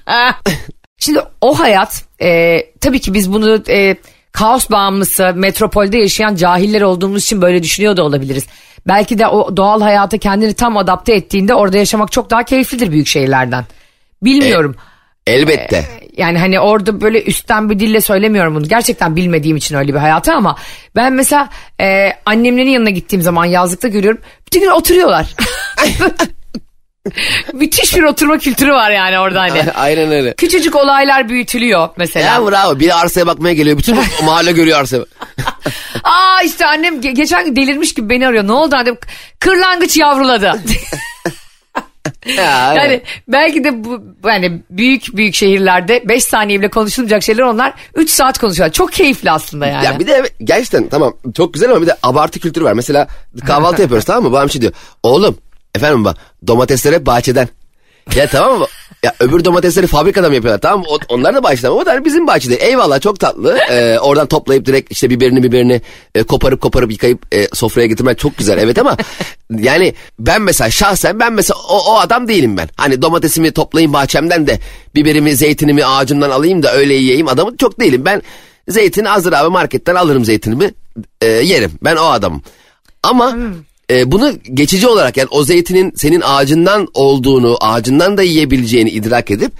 [0.99, 3.97] Şimdi o hayat e, tabii ki biz bunu e,
[4.33, 8.47] kaos bağımlısı metropolde yaşayan cahiller olduğumuz için böyle düşünüyor da olabiliriz.
[8.87, 13.07] Belki de o doğal hayata kendini tam adapte ettiğinde orada yaşamak çok daha keyiflidir büyük
[13.07, 13.65] şehirlerden.
[14.23, 14.77] Bilmiyorum.
[15.27, 15.85] Elbette.
[16.17, 18.69] Yani hani orada böyle üstten bir dille söylemiyorum bunu.
[18.69, 20.57] Gerçekten bilmediğim için öyle bir hayatı ama
[20.97, 21.49] ben mesela
[21.81, 24.21] e, annemlerin yanına gittiğim zaman yazlıkta görüyorum.
[24.47, 25.27] Bütün gün oturuyorlar.
[27.53, 29.73] Müthiş bir oturma kültürü var yani orada hani.
[29.73, 30.35] Aynen öyle.
[30.35, 32.27] Küçücük olaylar büyütülüyor mesela.
[32.27, 33.79] Ya bravo biri arsaya bakmaya geliyor.
[33.79, 35.07] Bütün mahalle görüyor arsayı.
[36.05, 38.47] Aa işte annem ge- geçen gün delirmiş gibi beni arıyor.
[38.47, 38.97] Ne oldu annem?
[39.39, 40.63] Kırlangıç yavruladı.
[42.27, 47.73] Ya, yani belki de bu yani büyük büyük şehirlerde 5 saniye bile konuşulmayacak şeyler onlar
[47.95, 48.73] 3 saat konuşuyorlar.
[48.73, 49.85] Çok keyifli aslında yani.
[49.85, 52.73] Ya bir de gerçekten tamam çok güzel ama bir de abartı kültürü var.
[52.73, 53.09] Mesela
[53.47, 54.33] kahvaltı yapıyoruz tamam mı?
[54.33, 54.73] Babam şey diyor.
[55.03, 55.39] Oğlum
[55.75, 57.49] efendim bak domatesler hep bahçeden.
[58.17, 58.67] Ya tamam mı?
[59.03, 60.85] Ya öbür domatesleri fabrikada mı yapıyorlar tamam?
[60.89, 62.55] O- onlar da bahçede ama da bizim bahçede.
[62.55, 63.59] Eyvallah çok tatlı.
[63.71, 65.81] Ee, oradan toplayıp direkt işte biberini biberini
[66.15, 68.97] e, koparıp koparıp yıkayıp e, sofraya getirmek çok güzel evet ama
[69.59, 72.69] yani ben mesela şahsen ben mesela o, o adam değilim ben.
[72.77, 74.59] Hani domatesimi toplayayım bahçemden de
[74.95, 78.05] biberimi zeytinimi ağacımdan alayım da öyle yiyeyim adamı çok değilim.
[78.05, 78.23] Ben
[78.69, 80.75] zeytini hazır abi marketten alırım zeytinimi
[81.21, 82.43] e, yerim ben o adamım.
[83.03, 83.37] Ama
[83.91, 89.53] e, bunu geçici olarak yani o zeytinin senin ağacından olduğunu, ağacından da yiyebileceğini idrak edip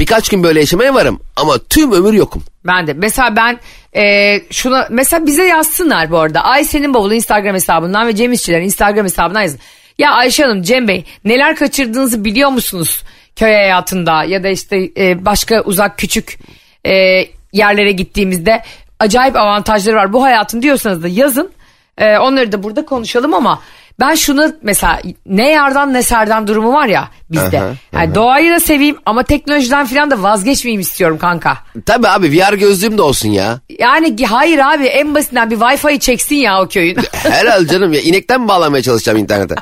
[0.00, 1.20] birkaç gün böyle yaşamaya varım.
[1.36, 2.42] Ama tüm ömür yokum.
[2.66, 2.92] Ben de.
[2.92, 3.60] Mesela ben
[4.02, 6.40] e, şuna mesela bize yazsınlar bu arada.
[6.40, 9.60] Ayşe'nin bavulu Instagram hesabından ve Cem İşçilerin Instagram hesabından yazın.
[9.98, 13.02] Ya Ayşe Hanım, Cem Bey neler kaçırdığınızı biliyor musunuz
[13.36, 16.38] köy hayatında ya da işte e, başka uzak küçük
[16.86, 18.62] e, yerlere gittiğimizde
[18.98, 21.50] acayip avantajları var bu hayatın diyorsanız da yazın.
[21.98, 23.60] E, onları da burada konuşalım ama
[24.00, 27.60] ben şunu mesela ne yardan ne serden durumu var ya bizde.
[27.60, 31.58] Aha, Yani doğayı da seveyim ama teknolojiden falan da vazgeçmeyeyim istiyorum kanka.
[31.86, 33.60] Tabii abi VR gözlüğüm de olsun ya.
[33.78, 36.96] Yani hayır abi en basitinden bir Wi-Fi çeksin ya o köyün.
[37.12, 39.54] Herhalde canım ya inekten mi bağlamaya çalışacağım internete?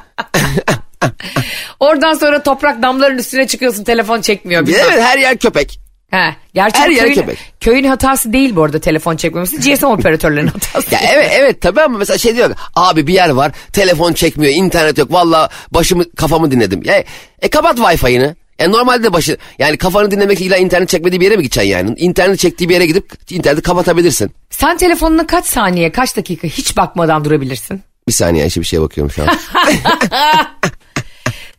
[1.81, 4.67] Oradan sonra toprak damların üstüne çıkıyorsun telefon çekmiyor.
[4.67, 4.81] bilmem.
[4.93, 5.86] evet her yer köpek.
[6.11, 7.39] He, gerçi Her yer köyün, köpek.
[7.61, 9.57] köyün hatası değil bu arada telefon çekmemesi.
[9.75, 10.95] GSM operatörlerinin hatası.
[10.95, 14.99] Ya evet evet tabii ama mesela şey diyor abi bir yer var telefon çekmiyor internet
[14.99, 16.83] yok valla başımı kafamı dinledim.
[16.85, 17.05] Ya,
[17.43, 18.37] e kapat wifi'ını.
[18.59, 21.95] E normalde başı yani kafanı dinlemek illa internet çekmediği bir yere mi gideceksin yani?
[21.99, 24.31] İnternet çektiği bir yere gidip interneti kapatabilirsin.
[24.51, 27.83] Sen telefonuna kaç saniye kaç dakika hiç bakmadan durabilirsin?
[28.09, 29.29] Bir saniye Ayşe bir şeye bakıyorum şu an.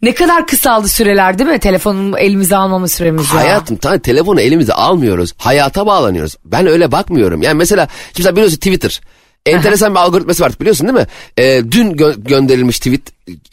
[0.02, 1.60] Ne kadar kısaldı süreler değil mi?
[1.60, 3.36] Telefonun elimize almama süremiz ya.
[3.36, 5.34] Hayatım tamam telefonu elimize almıyoruz.
[5.38, 6.36] Hayata bağlanıyoruz.
[6.46, 7.42] Ben öyle bakmıyorum.
[7.42, 9.02] Yani mesela şimdi sen biliyorsun Twitter.
[9.46, 11.08] Enteresan bir algoritması var biliyorsun değil mi?
[11.38, 13.02] Ee, dün gö- gönderilmiş tweet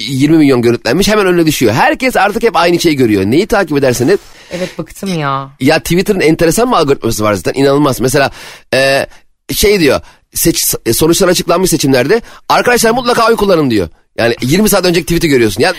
[0.00, 1.72] 20 milyon görüntülenmiş hemen önüne düşüyor.
[1.74, 3.22] Herkes artık hep aynı şeyi görüyor.
[3.24, 4.20] Neyi takip edersen et.
[4.50, 5.50] Evet bıktım ya.
[5.60, 8.00] Ya Twitter'ın enteresan bir algoritması var zaten inanılmaz.
[8.00, 8.30] Mesela
[8.74, 9.06] e,
[9.52, 10.00] şey diyor
[10.34, 13.88] seç, sonuçlar açıklanmış seçimlerde arkadaşlar mutlaka oy kullanın diyor.
[14.16, 15.60] Yani 20 saat önceki tweet'i görüyorsun.
[15.62, 15.72] Ya,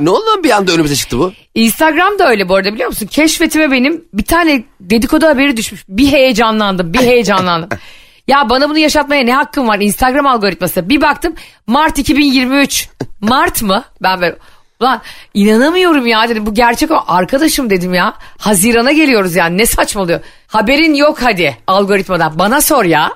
[0.00, 1.32] ne oldu lan bir anda önümüze çıktı bu?
[1.54, 3.06] Instagram da öyle bu arada biliyor musun?
[3.06, 5.84] Keşfetime benim bir tane dedikodu haberi düşmüş.
[5.88, 7.68] Bir heyecanlandım, bir heyecanlandım.
[8.28, 9.78] ya bana bunu yaşatmaya ne hakkım var?
[9.80, 10.88] Instagram algoritması.
[10.88, 11.34] Bir baktım
[11.66, 12.88] Mart 2023.
[13.20, 13.84] Mart mı?
[14.02, 14.36] Ben böyle
[14.80, 15.02] Ulan
[15.34, 18.14] inanamıyorum ya dedim bu gerçek o arkadaşım dedim ya.
[18.38, 20.20] Hazirana geliyoruz yani ne saçmalıyor.
[20.46, 23.12] Haberin yok hadi algoritmadan bana sor ya.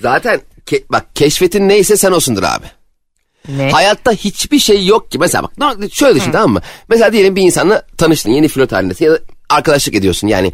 [0.00, 2.66] Zaten ke- bak keşfetin neyse sen olsundur abi.
[3.48, 3.70] Ne?
[3.70, 5.18] Hayatta hiçbir şey yok ki.
[5.18, 6.60] Mesela bak şöyle düşün tamam mı?
[6.88, 10.52] Mesela diyelim bir insanla tanıştın yeni flört halindesin ya da arkadaşlık ediyorsun yani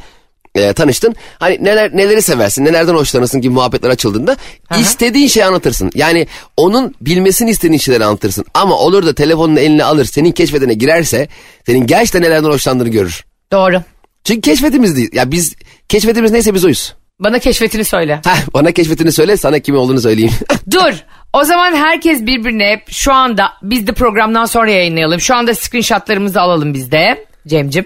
[0.55, 1.17] e, tanıştın.
[1.39, 4.37] Hani neler neleri seversin, nelerden hoşlanırsın gibi muhabbetler açıldığında
[4.81, 5.91] istediğin şeyi anlatırsın.
[5.95, 8.45] Yani onun bilmesini istediğin şeyleri anlatırsın.
[8.55, 11.29] Ama olur da telefonunu eline alır, senin keşfetine girerse
[11.67, 13.25] senin gerçekten nelerden hoşlandığını görür.
[13.53, 13.83] Doğru.
[14.25, 15.11] Çünkü keşfetimiz değil.
[15.13, 15.55] Ya biz
[15.89, 16.95] keşfetimiz neyse biz oyuz.
[17.21, 18.21] Bana keşfetini söyle.
[18.27, 20.33] Heh, bana keşfetini söyle sana kim olduğunu söyleyeyim.
[20.71, 20.95] Dur.
[21.33, 25.21] O zaman herkes birbirine şu anda biz de programdan sonra yayınlayalım.
[25.21, 27.85] Şu anda screenshotlarımızı alalım biz de Cem'cim.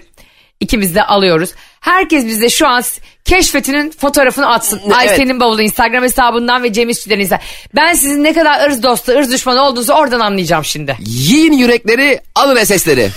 [0.59, 1.49] İkimiz de alıyoruz.
[1.83, 2.83] Herkes bize şu an
[3.25, 4.81] keşfetinin fotoğrafını atsın.
[4.85, 4.95] Evet.
[4.95, 7.45] Ayşe'nin bavulu Instagram hesabından ve Cem İşçilerin Instagram.
[7.75, 10.97] Ben sizin ne kadar ırz dostu, ırz düşmanı olduğunuzu oradan anlayacağım şimdi.
[10.99, 13.09] Yiyin yürekleri, alın sesleri.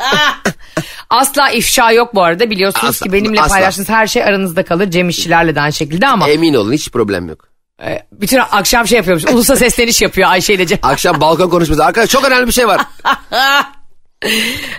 [1.10, 2.50] Asla ifşa yok bu arada.
[2.50, 3.52] Biliyorsunuz Asla, ki benimle asla.
[3.54, 4.90] paylaştığınız her şey aranızda kalır.
[4.90, 7.48] Cem İşçilerle de aynı şekilde ama Emin olun hiç problem yok.
[7.82, 9.24] e, bütün akşam şey yapıyormuş.
[9.24, 10.78] Ulusa sesleniş yapıyor Ayşe ile Cem.
[10.82, 11.84] Akşam balkon konuşması.
[11.84, 12.80] Arkadaşlar çok önemli bir şey var.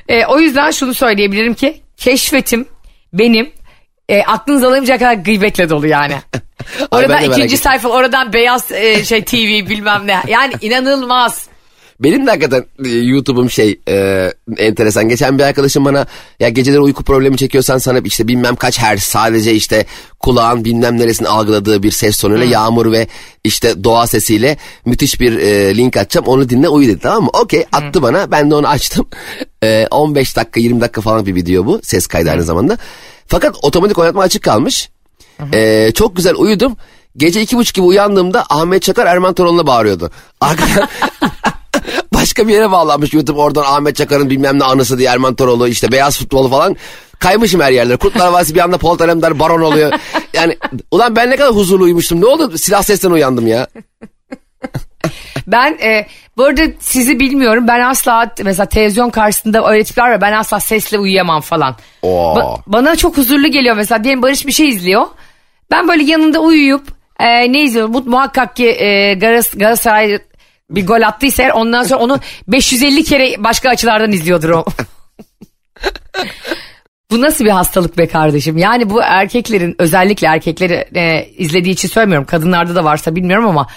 [0.07, 2.65] E, o yüzden şunu söyleyebilirim ki keşfetim
[3.13, 3.51] benim
[4.09, 6.15] e, aklınız alamayacak kadar gıybetle dolu yani.
[6.91, 10.23] Oradan ikinci sayfa oradan beyaz e, şey TV bilmem ne.
[10.27, 11.49] Yani inanılmaz.
[11.99, 15.09] Benim de hakikaten e, YouTube'um şey e, enteresan.
[15.09, 16.07] Geçen bir arkadaşım bana
[16.39, 19.85] ya geceleri uyku problemi çekiyorsan sana işte bilmem kaç hertz sadece işte
[20.19, 23.07] kulağın bilmem neresini algıladığı bir ses tonuyla yağmur ve
[23.43, 26.27] işte doğa sesiyle müthiş bir e, link atacağım.
[26.27, 27.29] Onu dinle uyu dedi tamam mı?
[27.33, 29.07] Okey attı bana ben de onu açtım.
[29.63, 32.77] E, 15 dakika 20 dakika falan bir video bu ses kaydı aynı zamanda.
[33.27, 34.89] Fakat otomatik oynatma açık kalmış.
[35.53, 36.77] E, çok güzel uyudum.
[37.17, 40.11] Gece iki buçuk gibi uyandığımda Ahmet Çakar Erman Toroğlu'na bağırıyordu.
[40.41, 40.89] Arkadan
[42.29, 45.91] başka bir yere bağlanmış YouTube oradan Ahmet Çakar'ın bilmem ne anısı diye Erman Toroğlu işte
[45.91, 46.75] beyaz futbolu falan.
[47.19, 47.97] Kaymışım her yerlere.
[47.97, 49.93] Kurtlar Vadisi bir anda Polat Alemdar baron oluyor.
[50.33, 50.57] Yani
[50.91, 52.21] ulan ben ne kadar huzurlu uyumuştum.
[52.21, 52.57] Ne oldu?
[52.57, 53.67] Silah sesten uyandım ya.
[55.47, 57.67] Ben e, bu arada sizi bilmiyorum.
[57.67, 60.21] Ben asla mesela televizyon karşısında öyle tipler var.
[60.21, 61.75] Ben asla sesle uyuyamam falan.
[62.01, 62.35] Oo.
[62.35, 64.03] Ba- bana çok huzurlu geliyor mesela.
[64.03, 65.05] Diyelim Barış bir şey izliyor.
[65.71, 66.87] Ben böyle yanında uyuyup
[67.19, 67.93] e, ne izliyorum?
[67.93, 70.19] Bu muhakkak ki e, Galatasaray
[70.69, 74.65] bir gol attıysa eğer ondan sonra onu 550 kere başka açılardan izliyordur o.
[77.11, 78.57] Bu nasıl bir hastalık be kardeşim?
[78.57, 82.27] Yani bu erkeklerin özellikle erkekleri e, izlediği için söylemiyorum.
[82.27, 83.67] Kadınlarda da varsa bilmiyorum ama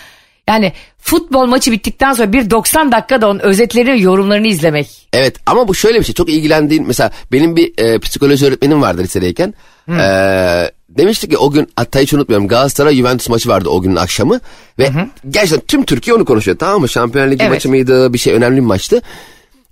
[0.48, 5.08] yani futbol maçı bittikten sonra bir 90 dakikada onun özetlerini, yorumlarını izlemek.
[5.12, 9.02] Evet ama bu şöyle bir şey çok ilgilendiğin mesela benim bir e, psikoloji öğretmenim vardı
[9.02, 9.54] lisedeyken.
[9.88, 14.40] E, demişti ki o gün hatta hiç unutmuyorum Galatasaray Juventus maçı vardı o günün akşamı
[14.78, 14.90] ve
[15.30, 17.52] gerçekten tüm Türkiye onu konuşuyor tamam mı Şampiyonlar Ligi Evet.
[17.52, 19.02] maçı mıydı bir şey önemli bir maçtı.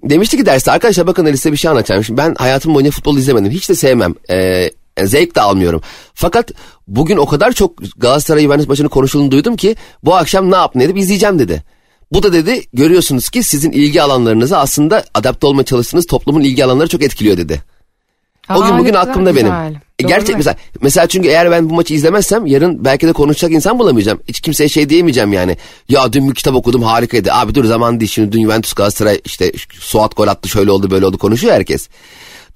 [0.04, 2.04] Demişti ki derste arkadaşlar bakın size bir şey anlatacağım.
[2.04, 3.50] Şimdi ben hayatım boyunca futbol izlemedim.
[3.50, 4.14] Hiç de sevmem.
[4.30, 4.70] Ee,
[5.04, 5.82] zevk de almıyorum.
[6.14, 6.50] Fakat
[6.88, 10.84] bugün o kadar çok Galatasaray Juventus maçını konuşulduğunu duydum ki bu akşam ne yap ne
[10.84, 11.62] edip izleyeceğim dedi.
[12.12, 16.88] Bu da dedi görüyorsunuz ki sizin ilgi alanlarınızı aslında adapte olmaya çalıştığınız toplumun ilgi alanları
[16.88, 17.62] çok etkiliyor dedi.
[18.56, 19.46] O gün bugün aklımda benim.
[19.46, 19.74] güzel.
[19.98, 23.52] E, Doğru Gerçek mesela mesela çünkü eğer ben bu maçı izlemezsem yarın belki de konuşacak
[23.52, 24.20] insan bulamayacağım.
[24.28, 25.56] Hiç kimseye şey diyemeyeceğim yani.
[25.88, 27.32] Ya dün bir kitap okudum harikaydı.
[27.32, 31.06] Abi dur zaman değil şimdi dün Juventus Galatasaray işte Suat gol attı şöyle oldu böyle
[31.06, 31.88] oldu konuşuyor herkes.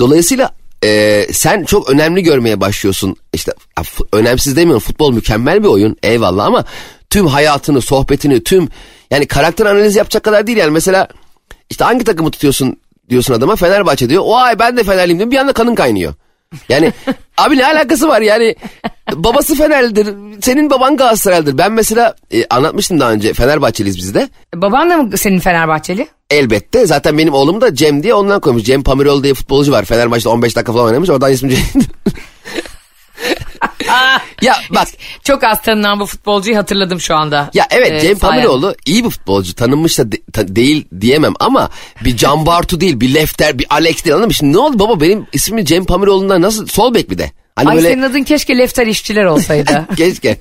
[0.01, 0.51] Dolayısıyla
[0.85, 3.17] e, sen çok önemli görmeye başlıyorsun.
[3.33, 3.53] İşte
[4.13, 6.65] önemsiz demiyorum futbol mükemmel bir oyun eyvallah ama
[7.11, 8.69] tüm hayatını sohbetini tüm
[9.11, 11.09] yani karakter analizi yapacak kadar değil yani mesela
[11.71, 12.77] işte hangi takımı tutuyorsun
[13.11, 14.23] diyorsun adama Fenerbahçe diyor.
[14.27, 16.15] O ay ben de Fenerliyim diyor bir anda kanın kaynıyor.
[16.69, 16.93] Yani
[17.39, 18.55] abi ne alakası var yani
[19.15, 21.59] babası Fenerlidir senin baban Galatasaraylıdır.
[21.59, 24.29] Ben mesela e, anlatmıştım daha önce Fenerbahçeliyiz biz de.
[24.55, 26.09] Baban da mı senin Fenerbahçeli?
[26.31, 28.65] Elbette zaten benim oğlum da Cem diye ondan koymuş.
[28.65, 29.85] Cem Pamirol diye futbolcu var.
[29.85, 31.11] Fenerbahçe'de 15 dakika falan oynamış.
[31.11, 31.61] Oradan ismi Cem.
[34.43, 34.89] ya bak
[35.25, 37.51] Çok az tanınan bu futbolcuyu hatırladım şu anda.
[37.55, 38.19] ya evet Ee, Cem.
[38.19, 39.55] Pamiroğlu iyi bir futbolcu.
[39.55, 41.71] Tanınmış da de- ta- değil diyemem ama
[42.05, 44.35] bir Can Bartu değil, bir Lefter, bir Alex değil anladın mı?
[44.35, 47.33] Şimdi ne oldu baba benim ismim Cem Pamiroğlu'ndan nasıl sol bek bir de.
[47.57, 49.87] Hani Ay böyle senin adın keşke Lefter işçiler olsaydı.
[49.97, 50.37] keşke.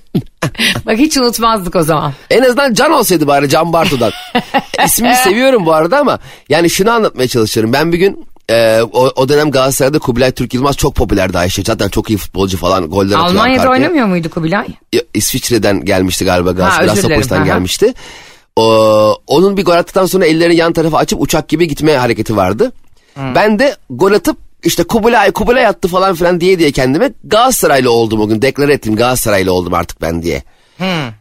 [0.86, 2.13] Bak hiç unutmazdık o zaman.
[2.30, 4.12] En azından Can olsaydı bari Can Bartu'dan.
[4.86, 7.74] İsmini seviyorum bu arada ama yani şunu anlatmaya çalışıyorum.
[7.74, 11.63] Ben bir gün e, o, o dönem Galatasaray'da Kubilay Türk Yılmaz çok popülerdi Ayşe.
[11.63, 13.30] Zaten çok iyi futbolcu falan goller atıyor.
[13.30, 14.68] Almanya'da oynamıyor muydu Kubilay?
[15.13, 17.22] İsviçre'den gelmişti galiba Galatasaray.
[17.32, 17.46] Aha.
[17.46, 17.94] gelmişti.
[18.56, 22.72] O, onun bir gol attıktan sonra ellerini yan tarafa açıp uçak gibi gitme hareketi vardı.
[23.36, 28.22] Ben de gol atıp işte Kubilay Kubilay attı falan filan diye diye kendime Galatasaraylı oldum
[28.22, 28.42] o gün.
[28.42, 30.44] Deklare ettim Galatasaraylı oldum artık ben diye.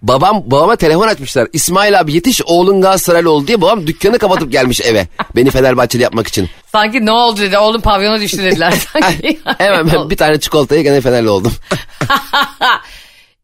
[0.03, 1.49] Babam babama telefon açmışlar.
[1.53, 5.07] İsmail abi yetiş oğlun Galatasaraylı oldu diye babam dükkanı kapatıp gelmiş eve.
[5.37, 6.49] Beni Fenerbahçeli yapmak için.
[6.73, 8.71] Sanki ne oldu dedi oğlum pavyona düştü dediler.
[8.93, 9.39] Sanki.
[9.59, 11.53] Hemen ben bir tane çikolataya gene Fenerli oldum.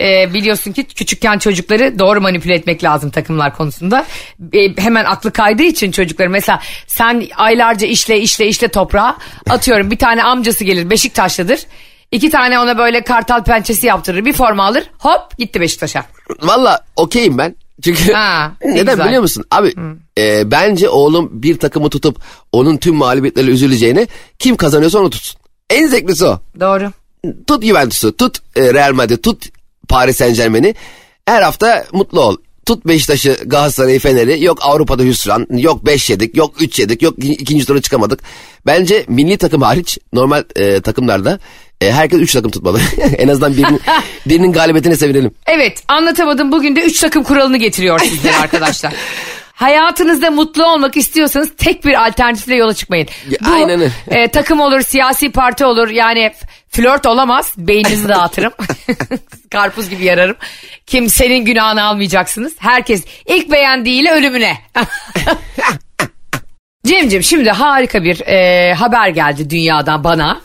[0.00, 4.06] Ee, biliyorsun ki küçükken çocukları doğru manipüle etmek lazım takımlar konusunda.
[4.52, 9.16] Ee, hemen aklı kaydığı için çocukları mesela sen aylarca işle işle işle toprağa
[9.50, 11.60] atıyorum bir tane amcası gelir Beşiktaşlıdır.
[12.12, 16.04] İki tane ona böyle kartal pençesi yaptırır bir forma alır hop gitti Beşiktaş'a.
[16.42, 17.56] Valla okeyim ben.
[17.84, 19.06] Çünkü Ha, ne neden güzel.
[19.06, 19.44] biliyor musun?
[19.50, 19.74] Abi
[20.18, 22.20] e, bence oğlum bir takımı tutup
[22.52, 24.06] onun tüm mağlubiyetleriyle üzüleceğine
[24.38, 25.40] kim kazanıyorsa onu tutsun.
[25.70, 26.40] En zevklisi o.
[26.60, 26.92] Doğru.
[27.46, 29.48] Tut Juventus'u, tut e, Real Madrid, tut
[29.88, 30.74] Paris Saint Germain'i.
[31.26, 32.36] Her hafta mutlu ol.
[32.66, 34.44] Tut Beşiktaş'ı, Galatasaray'ı, Fener'i.
[34.44, 38.20] Yok Avrupa'da hüsran, yok 5 yedik, yok 3 yedik, yok ikinci tura çıkamadık.
[38.66, 41.38] Bence milli takım hariç normal e, takımlarda
[41.80, 42.80] e, herkes 3 takım tutmalı.
[43.18, 43.80] en azından birinin,
[44.26, 45.30] birinin galibiyetine sevinelim.
[45.46, 48.92] Evet anlatamadım bugün de 3 takım kuralını getiriyor sizlere arkadaşlar.
[49.52, 53.08] Hayatınızda mutlu olmak istiyorsanız tek bir alternatifle yola çıkmayın.
[53.30, 53.90] Ya, Bu aynen öyle.
[54.22, 56.32] e, takım olur, siyasi parti olur yani
[56.68, 57.52] flört olamaz.
[57.56, 58.52] Beyninizi dağıtırım.
[59.50, 60.36] Karpuz gibi yararım.
[60.86, 62.52] Kimsenin günahını almayacaksınız.
[62.58, 64.58] Herkes ilk beğendiğiyle ölümüne.
[66.86, 70.40] Cemcim şimdi harika bir e, haber geldi dünyadan bana.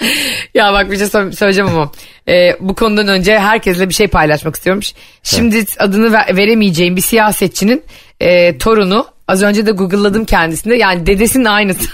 [0.54, 1.92] Ya bak bir şey sö- söyleyeceğim ama
[2.28, 4.82] e, bu konudan önce herkesle bir şey paylaşmak istiyorum.
[5.22, 7.82] Şimdi adını ver- veremeyeceğim bir siyasetçinin
[8.20, 11.88] e, torunu az önce de google'ladım kendisini yani dedesinin aynısı.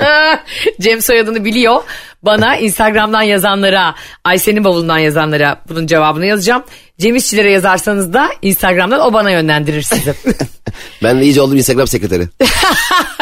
[0.80, 1.82] Cem soyadını biliyor.
[2.22, 6.62] Bana Instagram'dan yazanlara, Ayşe'nin bavulundan yazanlara bunun cevabını yazacağım.
[6.98, 10.14] Cem İşçilere yazarsanız da Instagram'dan o bana yönlendirir sizi.
[11.02, 12.28] Ben de iyice oldum Instagram sekreteri.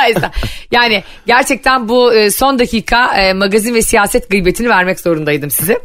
[0.70, 5.78] yani gerçekten bu e, son dakika e, magazin ve siyaset gıybetini vermek zorundaydım size.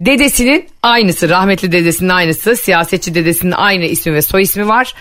[0.00, 4.94] Dedesinin aynısı, rahmetli dedesinin aynısı, siyasetçi dedesinin aynı ismi ve soy ismi var.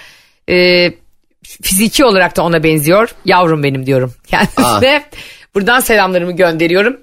[0.49, 0.89] E,
[1.43, 3.09] fiziki olarak da ona benziyor.
[3.25, 5.03] Yavrum benim diyorum kendisine.
[5.55, 6.99] Buradan selamlarımı gönderiyorum.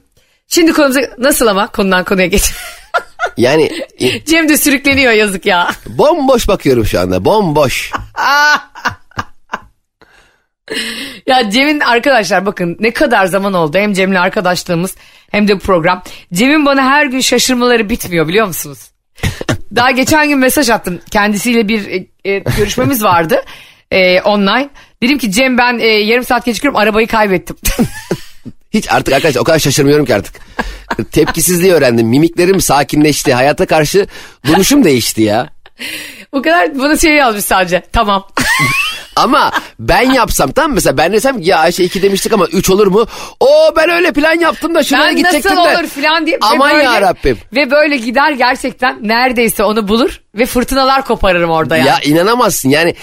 [0.48, 2.42] Şimdi konumuza nasıl ama konudan konuya geç.
[3.37, 5.70] Yani e, Cem de sürükleniyor yazık ya.
[5.87, 7.92] bomboş bakıyorum şu anda bomboş.
[11.26, 14.94] Ya Cem'in arkadaşlar bakın ne kadar zaman oldu hem Cem'le arkadaşlığımız
[15.31, 16.03] hem de bu program.
[16.33, 18.79] Cem'in bana her gün şaşırmaları bitmiyor biliyor musunuz?
[19.76, 21.00] Daha geçen gün mesaj attım.
[21.11, 23.42] Kendisiyle bir e, e, görüşmemiz vardı
[23.90, 24.68] e, online.
[25.03, 27.57] Dedim ki Cem ben e, yarım saat gecikiyorum arabayı kaybettim.
[28.74, 30.35] Hiç artık arkadaşlar o kadar şaşırmıyorum ki artık.
[31.12, 32.07] Tepkisizliği öğrendim.
[32.07, 33.35] Mimiklerim sakinleşti.
[33.35, 34.07] Hayata karşı
[34.46, 35.48] duruşum değişti ya.
[36.33, 37.83] o kadar bana şey yazmış sadece.
[37.92, 38.29] Tamam.
[39.16, 40.75] Ama ben yapsam tamam mı?
[40.75, 43.07] mesela ben desem ki ya Ayşe 2 demiştik ama 3 olur mu?
[43.40, 45.79] O ben öyle plan yaptım da şuraya ben gidecektim nasıl de.
[45.79, 46.38] olur falan diye.
[46.40, 47.38] Aman böyle- ya Rabbim.
[47.55, 51.88] Ve böyle gider gerçekten neredeyse onu bulur ve fırtınalar koparırım orada yani.
[51.88, 52.94] Ya inanamazsın yani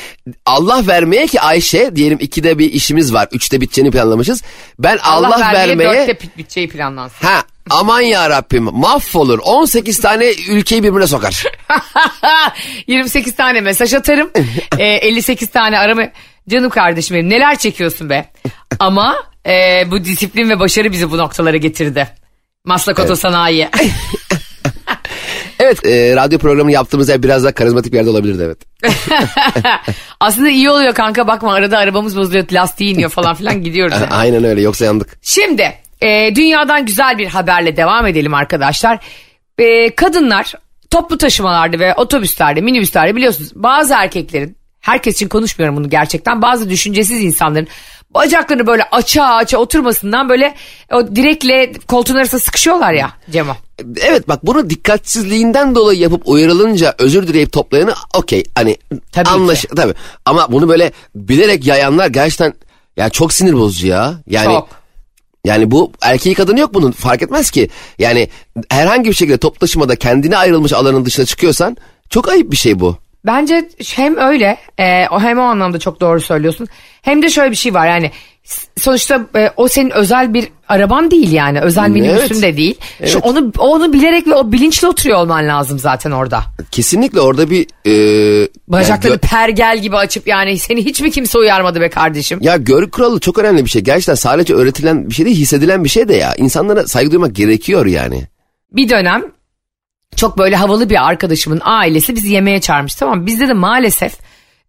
[0.46, 4.44] Allah vermeye ki Ayşe diyelim 2'de bir işimiz var 3'te biteceğini planlamışız.
[4.80, 7.28] Ben Allah, vermeye, dörtte pit- biteceği planlansın.
[7.28, 11.44] ha aman ya Rabbim mahvolur 18 tane ülkeyi birbirine sokar.
[12.88, 14.30] 28 tane mesaj atarım.
[14.78, 16.04] e, 58 tane arama.
[16.50, 18.32] Canım kardeşim benim neler çekiyorsun be.
[18.80, 19.16] Ama
[19.48, 22.08] e, bu disiplin ve başarı bizi bu noktalara getirdi.
[22.66, 23.70] Maslak Oto Sanayi.
[25.60, 28.58] Evet e, radyo programını yaptığımız yer biraz daha karizmatik bir yerde olabilirdi evet.
[30.20, 33.94] Aslında iyi oluyor kanka bakma arada arabamız bozuluyor lastiği iniyor falan filan gidiyoruz.
[34.02, 34.14] yani.
[34.14, 35.20] Aynen öyle yoksa yandık.
[35.22, 39.00] Şimdi e, dünyadan güzel bir haberle devam edelim arkadaşlar.
[39.58, 40.54] E, kadınlar
[40.92, 47.24] toplu taşımalarda ve otobüslerde minibüslerde biliyorsunuz bazı erkeklerin herkes için konuşmuyorum bunu gerçekten bazı düşüncesiz
[47.24, 47.68] insanların
[48.10, 50.56] bacaklarını böyle açığa açığa oturmasından böyle
[50.92, 53.54] o direkle koltuğun arasında sıkışıyorlar ya Cemo.
[54.02, 58.78] Evet bak bunu dikkatsizliğinden dolayı yapıp uyarılınca özür dileyip toplayanı okey hani
[59.12, 59.68] Tabii anlaş ki.
[59.76, 59.94] tabii
[60.26, 62.54] ama bunu böyle bilerek yayanlar gerçekten
[62.98, 64.14] ya çok sinir bozucu ya.
[64.28, 64.70] Yani Çok.
[65.48, 67.70] Yani bu erkeği kadını yok bunun fark etmez ki.
[68.00, 68.28] Yani
[68.70, 71.78] herhangi bir şekilde toplu taşımada kendine ayrılmış alanın dışına çıkıyorsan
[72.10, 72.98] çok ayıp bir şey bu.
[73.26, 76.68] Bence hem öyle e, hem o anlamda çok doğru söylüyorsun.
[77.02, 78.12] Hem de şöyle bir şey var yani
[78.78, 82.42] sonuçta e, o senin özel bir araban değil yani özel minibüsün Evet.
[82.44, 82.76] de değil.
[82.98, 83.18] Şu Evet.
[83.22, 86.44] onu onu bilerek ve o bilinçli oturuyor olman lazım zaten orada.
[86.72, 91.82] Kesinlikle orada bir e, Bacakları yani pergel gibi açıp yani seni hiç mi kimse uyarmadı
[91.82, 92.40] be kardeşim?
[92.42, 93.82] ya görgü kuralı çok önemli bir şey.
[93.82, 96.36] Gerçekten sadece öğretilen bir şey değil hissedilen bir şey de ya.
[96.36, 98.24] İnsanlara saygı duymak gerekiyor yani.
[98.72, 99.24] Bir dönem
[100.16, 103.26] çok böyle havalı bir arkadaşımın ailesi bizi yemeğe çağırmış tamam?
[103.26, 104.14] Bizde de maalesef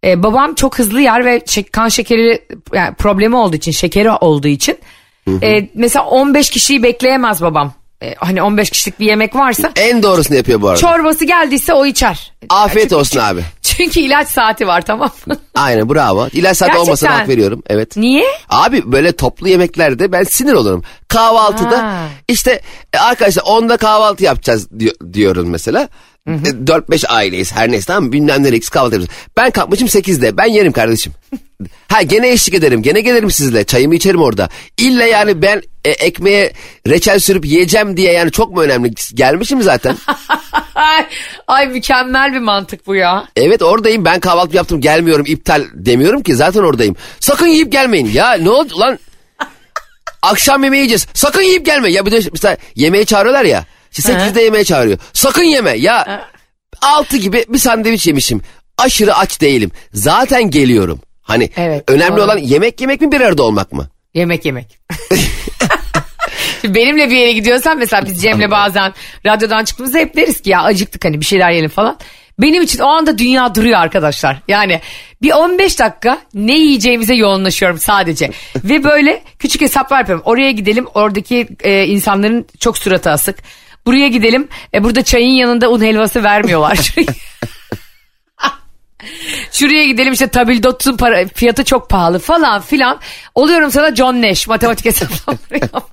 [0.05, 2.41] e, babam çok hızlı yer ve kan şekeri
[2.73, 4.77] yani problemi olduğu için şekeri olduğu için
[5.41, 7.73] e, mesela 15 kişiyi bekleyemez babam.
[8.03, 10.79] E, hani 15 kişilik bir yemek varsa En doğrusunu yapıyor bu arada.
[10.81, 12.31] çorbası geldiyse o içer.
[12.49, 13.41] Afiyet Çünkü- olsun abi.
[13.61, 15.35] Çünkü ilaç saati var tamam mı?
[15.55, 16.27] Aynen bravo.
[16.33, 16.87] İlaç saati Gerçekten.
[16.87, 17.63] olmasına hak veriyorum.
[17.69, 17.97] Evet.
[17.97, 18.23] Niye?
[18.49, 20.83] Abi böyle toplu yemeklerde ben sinir olurum.
[21.07, 21.95] Kahvaltıda Ha.
[22.27, 22.61] işte
[22.93, 25.89] e, arkadaşlar 10'da kahvaltı yapacağız diyor, diyoruz mesela.
[26.27, 28.11] E, 4-5 aileyiz her neyse tamam mı?
[28.11, 29.19] Bilmem nereye gideceğiz, kahvaltı yapacağız.
[29.37, 31.13] Ben kalkmışım 8'de ben yerim kardeşim.
[31.87, 34.49] ha gene eşlik ederim gene gelirim sizle çayımı içerim orada.
[34.77, 36.53] İlla yani ben e, ekmeğe
[36.87, 38.91] reçel sürüp yiyeceğim diye yani çok mu önemli?
[39.13, 39.97] Gelmişim zaten.
[40.75, 41.05] Ay,
[41.47, 43.27] ay mükemmel bir mantık bu ya.
[43.35, 46.95] Evet oradayım ben kahvaltı yaptım gelmiyorum iptal demiyorum ki zaten oradayım.
[47.19, 48.99] Sakın yiyip gelmeyin ya ne oldu lan
[50.21, 54.41] akşam yemeği yiyeceğiz sakın yiyip gelme ya bir de mesela yemeğe çağırıyorlar ya işte 8'de
[54.41, 56.27] yemeğe çağırıyor sakın yeme ya
[56.81, 58.41] 6 gibi bir sandviç yemişim
[58.77, 60.99] aşırı aç değilim zaten geliyorum.
[61.21, 62.23] Hani Evet, önemli doğru.
[62.23, 63.89] olan yemek yemek mi bir arada olmak mı?
[64.13, 64.79] Yemek yemek.
[66.63, 68.93] Benimle bir yere gidiyorsan mesela biz Cem'le bazen
[69.25, 71.97] radyodan çıktığımızda hep deriz ki ya acıktık hani bir şeyler yiyelim falan.
[72.39, 74.41] Benim için o anda dünya duruyor arkadaşlar.
[74.47, 74.81] Yani
[75.21, 78.31] bir 15 dakika ne yiyeceğimize yoğunlaşıyorum sadece.
[78.63, 80.23] Ve böyle küçük hesaplar yapıyorum.
[80.25, 83.35] Oraya gidelim oradaki e, insanların çok suratı asık.
[83.85, 86.95] Buraya gidelim e, burada çayın yanında un helvası vermiyorlar.
[89.51, 92.99] Şuraya gidelim işte tabildotun para, fiyatı çok pahalı falan filan.
[93.35, 95.69] Oluyorum sana John Nash matematik hesaplamaları.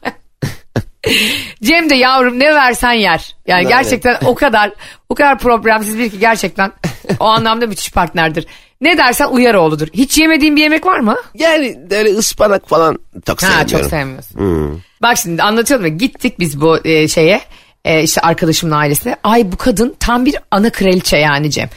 [1.62, 3.36] Cem de yavrum ne versen yer.
[3.46, 3.68] Yani Aynen.
[3.68, 4.72] gerçekten o kadar
[5.08, 6.72] o kadar problemsiz bir ki gerçekten
[7.20, 8.46] o anlamda müthiş partnerdir.
[8.80, 9.88] Ne dersen uyar oğludur.
[9.94, 11.16] Hiç yemediğin bir yemek var mı?
[11.34, 13.68] Yani öyle ıspanak falan çok Ha sevmiyorum.
[13.78, 14.82] çok sevmiyorsun.
[15.02, 17.40] Bak şimdi anlatıyorum ya gittik biz bu e, şeye
[17.86, 19.16] e, işte arkadaşımın ailesine.
[19.24, 21.68] Ay bu kadın tam bir ana kraliçe yani Cem.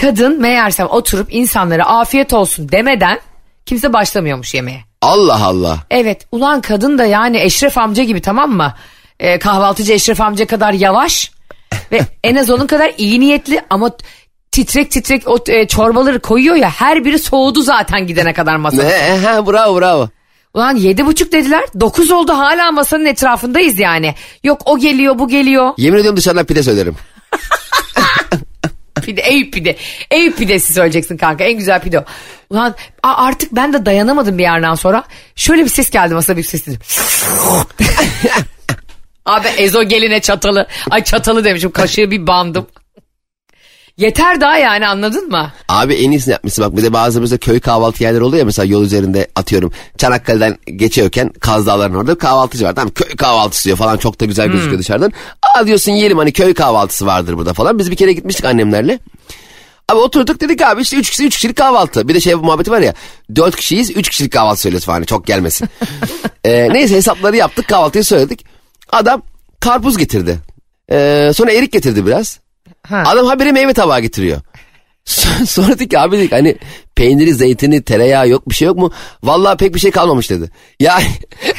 [0.00, 3.20] Kadın meğersem oturup insanlara afiyet olsun demeden
[3.66, 4.80] kimse başlamıyormuş yemeğe.
[5.02, 5.78] Allah Allah.
[5.90, 8.74] Evet ulan kadın da yani Eşref amca gibi tamam mı?
[9.20, 11.32] E, kahvaltıcı Eşref amca kadar yavaş
[11.92, 13.90] ve en az onun kadar iyi niyetli ama
[14.52, 18.88] titrek titrek o e, çorbaları koyuyor ya her biri soğudu zaten gidene kadar masaya.
[18.88, 19.18] Ne?
[19.18, 20.08] Ha, bravo bravo.
[20.54, 21.64] Ulan yedi buçuk dediler.
[21.80, 24.14] Dokuz oldu hala masanın etrafındayız yani.
[24.44, 25.70] Yok o geliyor bu geliyor.
[25.76, 26.96] Yemin ediyorum dışarıdan pide söylerim.
[29.02, 29.76] Pide, Eyüp pide.
[30.10, 31.44] Eyüp pidesi söyleyeceksin kanka.
[31.44, 32.04] En güzel pide o.
[32.50, 35.04] Ulan a- artık ben de dayanamadım bir yerden sonra.
[35.36, 36.80] Şöyle bir ses geldi masa bir ses dedim.
[39.26, 40.66] Abi ezo geline çatalı.
[40.90, 42.66] Ay çatalı demişim kaşığı bir bandım.
[43.96, 45.52] Yeter daha yani anladın mı?
[45.68, 48.66] Abi en iyisini yapmışsın bak bir de bazı mesela köy kahvaltı yerleri oluyor ya mesela
[48.66, 53.96] yol üzerinde atıyorum Çanakkale'den geçiyorken Kaz Dağları'nın orada kahvaltıcı var tamam köy kahvaltısı diyor falan
[53.96, 55.12] çok da güzel gözüküyor dışarıdan.
[55.42, 58.98] Aa diyorsun yiyelim hani köy kahvaltısı vardır burada falan biz bir kere gitmiştik annemlerle.
[59.88, 62.08] Abi oturduk dedik abi işte 3 kişi 3 kişilik kahvaltı.
[62.08, 62.94] Bir de şey muhabbeti var ya
[63.36, 65.68] 4 kişiyiz 3 kişilik kahvaltı söylüyoruz falan çok gelmesin.
[66.44, 68.44] Ee, neyse hesapları yaptık kahvaltıyı söyledik.
[68.92, 69.22] Adam
[69.60, 70.38] karpuz getirdi.
[70.92, 72.40] Ee, sonra erik getirdi biraz.
[72.88, 73.02] Ha.
[73.06, 74.40] Adam haberi meyve tabağı getiriyor.
[75.46, 76.56] Sonra- dedik ki abi dedik hani
[76.94, 78.92] peyniri, zeytini, tereyağı yok bir şey yok mu?
[79.22, 80.50] Vallahi pek bir şey kalmamış dedi.
[80.80, 81.00] Ya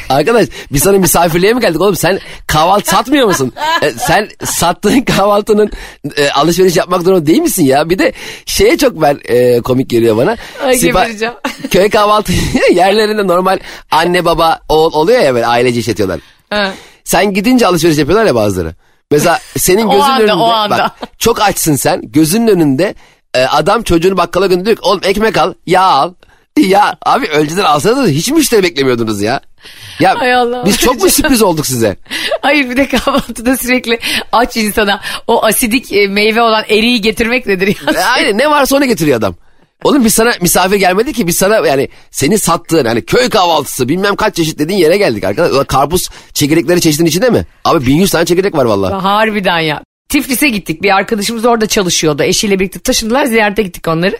[0.08, 3.52] arkadaş biz sana misafirliğe mi geldik oğlum sen kahvaltı satmıyor musun?
[3.82, 5.70] E, sen sattığın kahvaltının
[6.16, 7.90] e, alışveriş yapmak zorunda değil misin ya?
[7.90, 8.12] Bir de
[8.46, 10.36] şeye çok ben e, komik geliyor bana.
[10.64, 11.06] Ay, Sipa-
[11.70, 12.32] köy kahvaltı
[12.72, 13.58] yerlerinde normal
[13.90, 16.20] anne baba oğul oluyor ya böyle ailece işletiyorlar.
[16.50, 16.72] Ha.
[17.04, 18.74] Sen gidince alışveriş yapıyorlar ya bazıları.
[19.10, 20.78] Mesela senin gözünün anda, önünde anda.
[20.78, 22.94] bak çok açsın sen gözünün önünde
[23.34, 26.12] e, adam çocuğunu bakkala gönderiyor oğlum ekmek al yağ al.
[26.58, 29.40] Ya abi önceden alsanız hiç müşteri beklemiyordunuz ya.
[30.00, 30.66] Ya Hay Allah.
[30.66, 31.96] biz çok mu sürpriz olduk size?
[32.42, 33.98] Hayır bir de kahvaltıda sürekli
[34.32, 38.06] aç insana o asidik e, meyve olan eriği getirmek nedir E, ya?
[38.08, 39.34] Aynen ne varsa onu getiriyor adam.
[39.84, 44.16] Oğlum biz sana misafir gelmedi ki biz sana yani seni sattığın hani köy kahvaltısı bilmem
[44.16, 45.66] kaç çeşit dediğin yere geldik arkadaşlar.
[45.66, 47.46] Karpuz çekirdekleri çeşidin içinde mi?
[47.64, 48.94] Abi 1100 tane çekirdek var vallahi.
[48.94, 49.82] Harbiden ya.
[50.08, 50.82] Tiflis'e gittik.
[50.82, 52.22] Bir arkadaşımız orada çalışıyordu.
[52.22, 53.24] Eşiyle birlikte taşındılar.
[53.24, 54.18] Ziyarete gittik onları.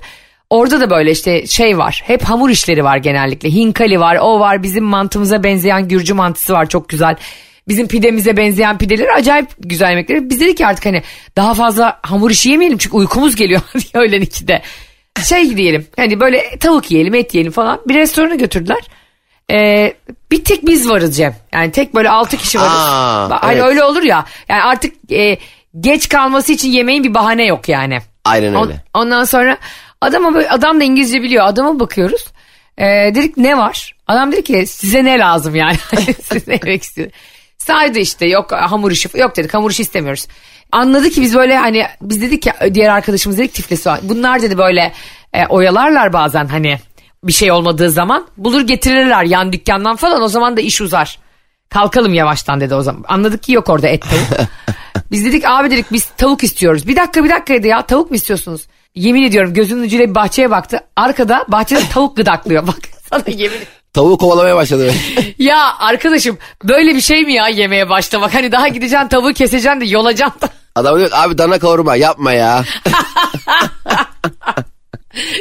[0.50, 2.02] Orada da böyle işte şey var.
[2.06, 3.50] Hep hamur işleri var genellikle.
[3.50, 4.62] Hinkali var, o var.
[4.62, 6.68] Bizim mantımıza benzeyen Gürcü mantısı var.
[6.68, 7.16] Çok güzel.
[7.68, 10.30] Bizim pidemize benzeyen pideleri acayip güzel yemekleri.
[10.30, 11.02] Biz dedik ki artık hani
[11.36, 13.60] daha fazla hamur işi yemeyelim çünkü uykumuz geliyor
[13.94, 14.62] öğlen ikide.
[15.22, 17.80] Şey diyelim hani böyle tavuk yiyelim et yiyelim falan.
[17.88, 18.80] Bir restorana götürdüler.
[19.50, 19.94] Ee,
[20.30, 21.36] bir tek biz varız Cem.
[21.52, 22.72] Yani tek böyle altı kişi varız.
[22.72, 23.64] Aa, Ba- hani evet.
[23.64, 24.24] öyle olur ya.
[24.48, 25.38] Yani artık e,
[25.80, 27.98] geç kalması için yemeğin bir bahane yok yani.
[28.24, 28.84] Aynen On- öyle.
[28.94, 29.56] ondan sonra
[30.00, 31.44] adama böyle, adam da İngilizce biliyor.
[31.46, 32.24] Adama bakıyoruz.
[32.78, 32.84] Ee,
[33.14, 33.94] dedik ne var?
[34.06, 35.76] Adam dedi ki size ne lazım yani?
[36.22, 37.18] Siz ne yemek istiyorsunuz?
[37.58, 40.26] Saydı işte yok hamur işi yok dedik hamur işi istemiyoruz.
[40.75, 44.01] Anladı ki biz böyle hani biz dedik ki diğer arkadaşımız dedik tiflesi var.
[44.03, 44.93] Bunlar dedi böyle
[45.33, 46.79] e, oyalarlar bazen hani
[47.25, 51.18] bir şey olmadığı zaman bulur getirirler yan dükkandan falan o zaman da iş uzar.
[51.68, 53.05] Kalkalım yavaştan dedi o zaman.
[53.09, 54.49] Anladık ki yok orada et tavuk.
[55.11, 56.89] Biz dedik abi dedik biz tavuk istiyoruz.
[56.89, 58.66] Bir dakika bir dakika dedi ya tavuk mu istiyorsunuz?
[58.95, 60.81] Yemin ediyorum gözünün ucuyla bir bahçeye baktı.
[60.97, 62.66] Arkada bahçede tavuk gıdaklıyor.
[62.66, 62.79] Bak
[63.11, 63.59] sana yemin
[63.93, 64.93] Tavuğu kovalamaya başladı.
[65.39, 68.35] Ya arkadaşım böyle bir şey mi ya yemeye başlamak?
[68.35, 70.63] Hani daha gideceksin tavuğu keseceksin de yolacaksın da.
[70.75, 72.64] Adam diyor abi dana kavurma yapma ya.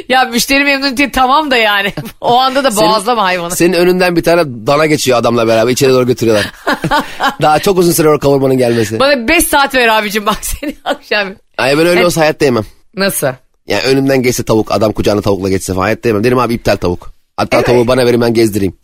[0.08, 1.92] ya müşteri memnuniyeti tamam da yani.
[2.20, 3.56] O anda da boğazlama hayvanı.
[3.56, 6.52] Senin önünden bir tane dana geçiyor adamla beraber içeri doğru götürüyorlar.
[7.42, 9.00] Daha çok uzun süre o kavurmanın gelmesi.
[9.00, 11.28] Bana 5 saat ver abicim bak seni akşam.
[11.58, 12.04] Ay ben öyle Evet.
[12.06, 12.64] olsa hayatta yemem.
[12.96, 13.26] Nasıl?
[13.66, 16.24] Yani önümden geçse tavuk adam kucağına tavukla geçse falan hayatta yemem.
[16.24, 17.12] Derim abi iptal tavuk.
[17.36, 17.66] Hatta Evet.
[17.66, 18.76] tavuğu bana verin ben gezdireyim.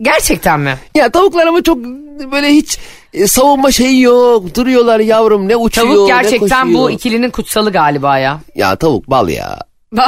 [0.00, 0.78] Gerçekten mi?
[0.94, 1.78] Ya tavuklar ama çok
[2.32, 2.78] böyle hiç
[3.12, 4.54] e, savunma şeyi yok.
[4.54, 6.90] Duruyorlar yavrum ne uçuyor Tavuk ne gerçekten bu koşuyor.
[6.90, 8.40] ikilinin kutsalı galiba ya.
[8.54, 9.58] Ya tavuk bal ya.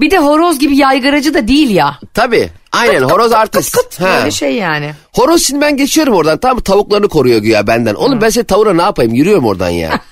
[0.00, 1.98] bir de horoz gibi yaygaracı da değil ya.
[2.14, 4.00] Tabii aynen horoz artist.
[4.00, 4.18] Ha.
[4.18, 4.92] Böyle şey yani.
[5.12, 7.94] Horoz şimdi ben geçiyorum oradan tam tavuklarını koruyor güya benden.
[7.94, 10.00] Oğlum ben senin tavuğuna ne yapayım yürüyorum oradan ya.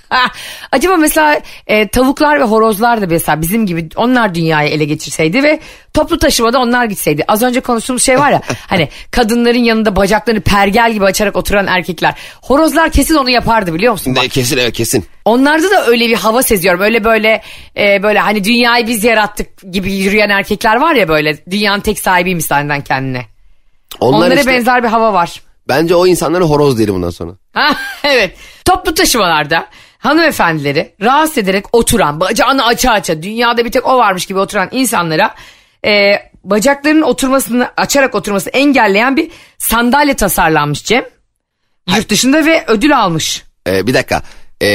[0.72, 5.60] Acaba mesela e, tavuklar ve horozlar da mesela bizim gibi onlar dünyayı ele geçirseydi ve
[5.94, 7.24] toplu taşımada onlar gitseydi.
[7.28, 12.14] Az önce konuştuğumuz şey var ya hani kadınların yanında bacaklarını pergel gibi açarak oturan erkekler.
[12.42, 14.14] Horozlar kesin onu yapardı biliyor musun?
[14.14, 15.04] Ne, kesin evet kesin.
[15.24, 16.80] onlarda da öyle bir hava seziyorum.
[16.80, 17.42] Öyle böyle
[17.76, 22.44] e, böyle hani dünyayı biz yarattık gibi yürüyen erkekler var ya böyle dünyanın tek sahibiymiş
[22.44, 23.26] senden kendine.
[24.00, 25.42] Onlar Onlara işte, benzer bir hava var.
[25.68, 27.32] bence o insanlara horoz derim bundan sonra.
[28.04, 28.36] Evet.
[28.64, 29.66] Toplu taşımalarda
[30.04, 35.34] hanımefendileri rahatsız ederek oturan, bacağını aça aça, dünyada bir tek o varmış gibi oturan insanlara
[35.86, 36.12] e,
[36.44, 41.04] bacaklarının oturmasını, açarak oturmasını engelleyen bir sandalye tasarlanmış Cem.
[41.96, 43.44] Yurt dışında ve ödül almış.
[43.68, 44.22] Ee, bir dakika.
[44.60, 44.66] Ee,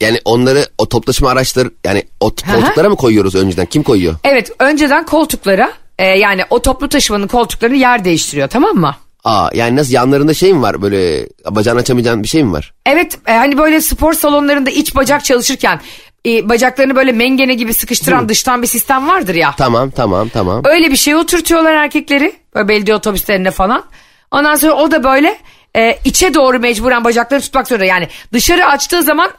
[0.00, 3.66] yani onları o toplaşma araçları yani o koltuklara mı koyuyoruz önceden?
[3.66, 4.14] Kim koyuyor?
[4.24, 8.96] Evet önceden koltuklara e, yani o toplu taşımanın koltuklarını yer değiştiriyor tamam mı?
[9.24, 12.72] Aa yani nasıl yanlarında şey mi var böyle bacağını açamayacağın bir şey mi var?
[12.86, 15.80] Evet e, hani böyle spor salonlarında iç bacak çalışırken
[16.26, 19.54] e, bacaklarını böyle mengene gibi sıkıştıran dıştan bir sistem vardır ya.
[19.58, 20.62] Tamam tamam tamam.
[20.64, 22.32] Öyle bir şey oturtuyorlar erkekleri.
[22.54, 23.84] Böyle belediye otobüslerine falan.
[24.30, 25.38] Ondan sonra o da böyle
[25.76, 27.84] e, içe doğru mecburen bacaklarını tutmak zorunda.
[27.84, 29.30] Yani dışarı açtığı zaman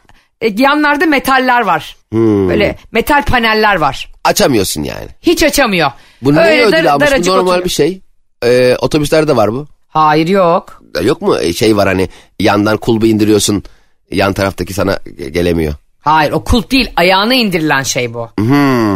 [0.41, 1.97] e, yanlarda metaller var.
[2.11, 2.49] Hmm.
[2.49, 4.11] Böyle metal paneller var.
[4.23, 5.07] Açamıyorsun yani.
[5.21, 5.91] Hiç açamıyor.
[6.21, 7.07] Bu neye Öyle ödül dar- almış?
[7.07, 7.65] Bu daracık normal oturuyor.
[7.65, 8.01] bir şey.
[8.45, 9.67] Ee, otobüslerde var bu.
[9.89, 10.83] Hayır yok.
[11.03, 12.09] Yok mu Ee, şey var hani
[12.39, 13.63] yandan kulbu indiriyorsun
[14.11, 15.73] yan taraftaki sana ge- gelemiyor.
[15.99, 18.29] Hayır o kulp değil ayağına indirilen şey bu.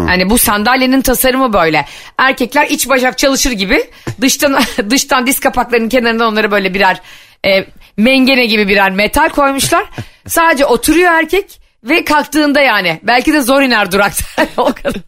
[0.07, 1.85] Hani bu sandalyenin tasarımı böyle.
[2.17, 3.83] Erkekler iç bacak çalışır gibi
[4.21, 7.01] dıştan dıştan diz kapaklarının kenarından onları böyle birer
[7.45, 7.65] e,
[7.97, 9.85] mengene gibi birer metal koymuşlar.
[10.27, 14.23] Sadece oturuyor erkek ve kalktığında yani belki de zor iner durakta
[14.57, 15.01] o kadar.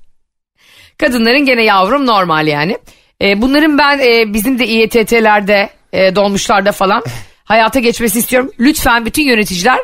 [0.98, 2.78] Kadınların gene yavrum normal yani.
[3.22, 7.04] E, bunların ben e, bizim de İETT'lerde e, dolmuşlarda falan
[7.44, 8.52] hayata geçmesi istiyorum.
[8.60, 9.80] Lütfen bütün yöneticiler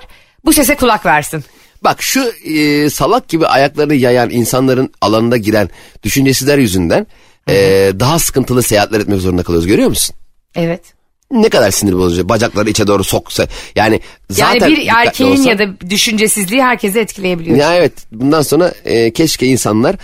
[0.46, 1.44] bu sese kulak versin.
[1.84, 5.70] Bak şu e, salak gibi ayaklarını yayan insanların alanına giren
[6.04, 7.08] düşüncesizler yüzünden
[7.50, 7.54] e,
[8.00, 10.16] daha sıkıntılı seyahatler etmek zorunda kalıyoruz görüyor musun?
[10.56, 10.82] Evet.
[11.32, 15.44] Ne kadar sinir bozucu bacakları içe doğru soksa yani zaten Yani bir dikkatli erkeğin olsan-
[15.44, 17.58] ya da düşüncesizliği herkesi etkileyebiliyor.
[17.58, 19.96] Ya evet bundan sonra e, keşke insanlar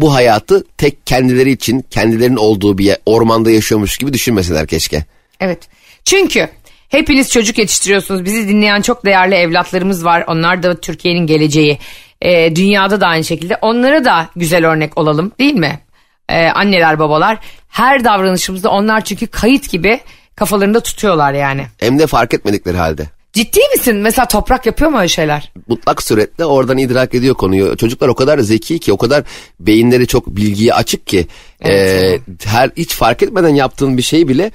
[0.00, 5.04] bu hayatı tek kendileri için kendilerinin olduğu bir yer, ormanda yaşıyormuş gibi düşünmeseler keşke.
[5.40, 5.68] Evet.
[6.04, 6.48] Çünkü
[6.88, 8.24] hepiniz çocuk yetiştiriyorsunuz.
[8.24, 10.24] Bizi dinleyen çok değerli evlatlarımız var.
[10.26, 11.78] Onlar da Türkiye'nin geleceği.
[12.22, 13.56] Ee, dünyada da aynı şekilde.
[13.62, 15.80] Onlara da güzel örnek olalım değil mi?
[16.28, 17.38] Ee, anneler babalar.
[17.68, 20.00] Her davranışımızda onlar çünkü kayıt gibi
[20.36, 21.66] kafalarında tutuyorlar yani.
[21.78, 23.06] Hem de fark etmedikleri halde.
[23.34, 23.96] Ciddi misin?
[23.96, 25.52] Mesela toprak yapıyor mu öyle şeyler?
[25.68, 27.76] Mutlak suretle oradan idrak ediyor konuyu.
[27.76, 29.24] Çocuklar o kadar zeki ki o kadar
[29.60, 31.26] beyinleri çok bilgiye açık ki
[31.60, 32.20] Evet.
[32.44, 34.50] e, her hiç fark etmeden yaptığın bir şeyi bile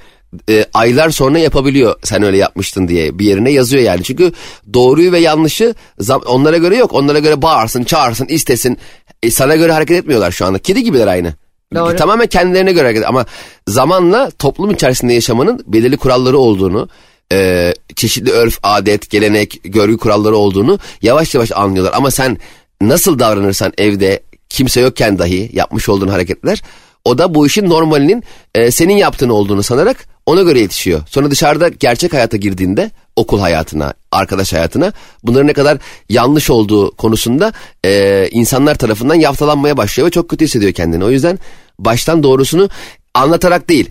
[0.48, 4.02] e, aylar sonra yapabiliyor sen öyle yapmıştın diye bir yerine yazıyor yani.
[4.02, 4.32] Çünkü
[4.74, 6.92] doğruyu ve yanlışı zam- onlara göre yok.
[6.94, 8.78] Onlara göre bağırsın, çağırsın, istesin.
[9.22, 10.58] E, sana göre hareket etmiyorlar şu anda.
[10.58, 11.34] Kedi gibiler aynı.
[11.74, 11.96] Doğru.
[11.96, 13.26] Tamamen kendilerine göre hareket ama
[13.68, 16.88] zamanla toplum içerisinde yaşamanın belirli kuralları olduğunu,
[17.32, 21.92] e, çeşitli örf, adet, gelenek, görgü kuralları olduğunu yavaş yavaş anlıyorlar.
[21.96, 22.38] Ama sen
[22.80, 26.62] nasıl davranırsan evde kimse yokken dahi yapmış olduğun hareketler
[27.04, 28.24] o da bu işin normalinin
[28.54, 31.00] e, senin yaptığın olduğunu sanarak ona göre yetişiyor.
[31.10, 34.92] Sonra dışarıda gerçek hayata girdiğinde okul hayatına, arkadaş hayatına
[35.24, 35.78] bunların ne kadar
[36.08, 37.52] yanlış olduğu konusunda
[37.84, 41.04] e, insanlar tarafından yaftalanmaya başlıyor ve çok kötü hissediyor kendini.
[41.04, 41.38] O yüzden
[41.78, 42.68] baştan doğrusunu
[43.14, 43.90] anlatarak değil,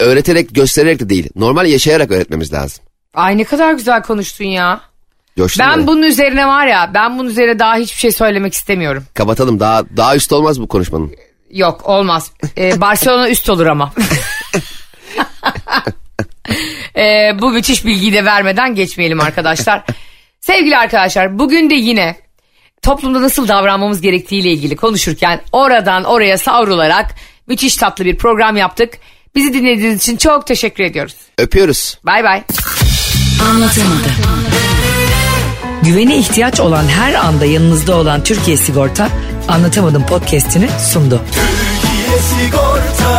[0.00, 2.84] öğreterek, göstererek de değil, normal yaşayarak öğretmemiz lazım.
[3.14, 4.80] Ay ne kadar güzel konuştun ya.
[5.36, 5.86] Coştun Ben mu?
[5.86, 9.04] bunun üzerine var ya ben bunun üzerine daha hiçbir şey söylemek istemiyorum.
[9.14, 11.12] Kapatalım daha daha üst olmaz bu konuşmanın.
[11.50, 12.32] Yok olmaz.
[12.58, 13.92] Ee, Barcelona üst olur ama.
[16.96, 19.84] Ee, bu müthiş bilgiyi de vermeden geçmeyelim arkadaşlar.
[20.40, 22.16] Sevgili arkadaşlar bugün de yine
[22.82, 27.14] toplumda nasıl davranmamız gerektiğiyle ilgili konuşurken oradan oraya savrularak
[27.46, 28.94] müthiş tatlı bir program yaptık.
[29.34, 31.14] Bizi dinlediğiniz için çok teşekkür ediyoruz.
[31.38, 31.98] Öpüyoruz.
[32.04, 32.42] Bay bay.
[33.50, 34.12] Anlatamadım.
[35.82, 39.08] Güvene ihtiyaç olan her anda yanınızda olan Türkiye Sigorta
[39.48, 41.20] Anlatamadım podcast'ini sundu.
[41.32, 43.17] Türkiye Sigorta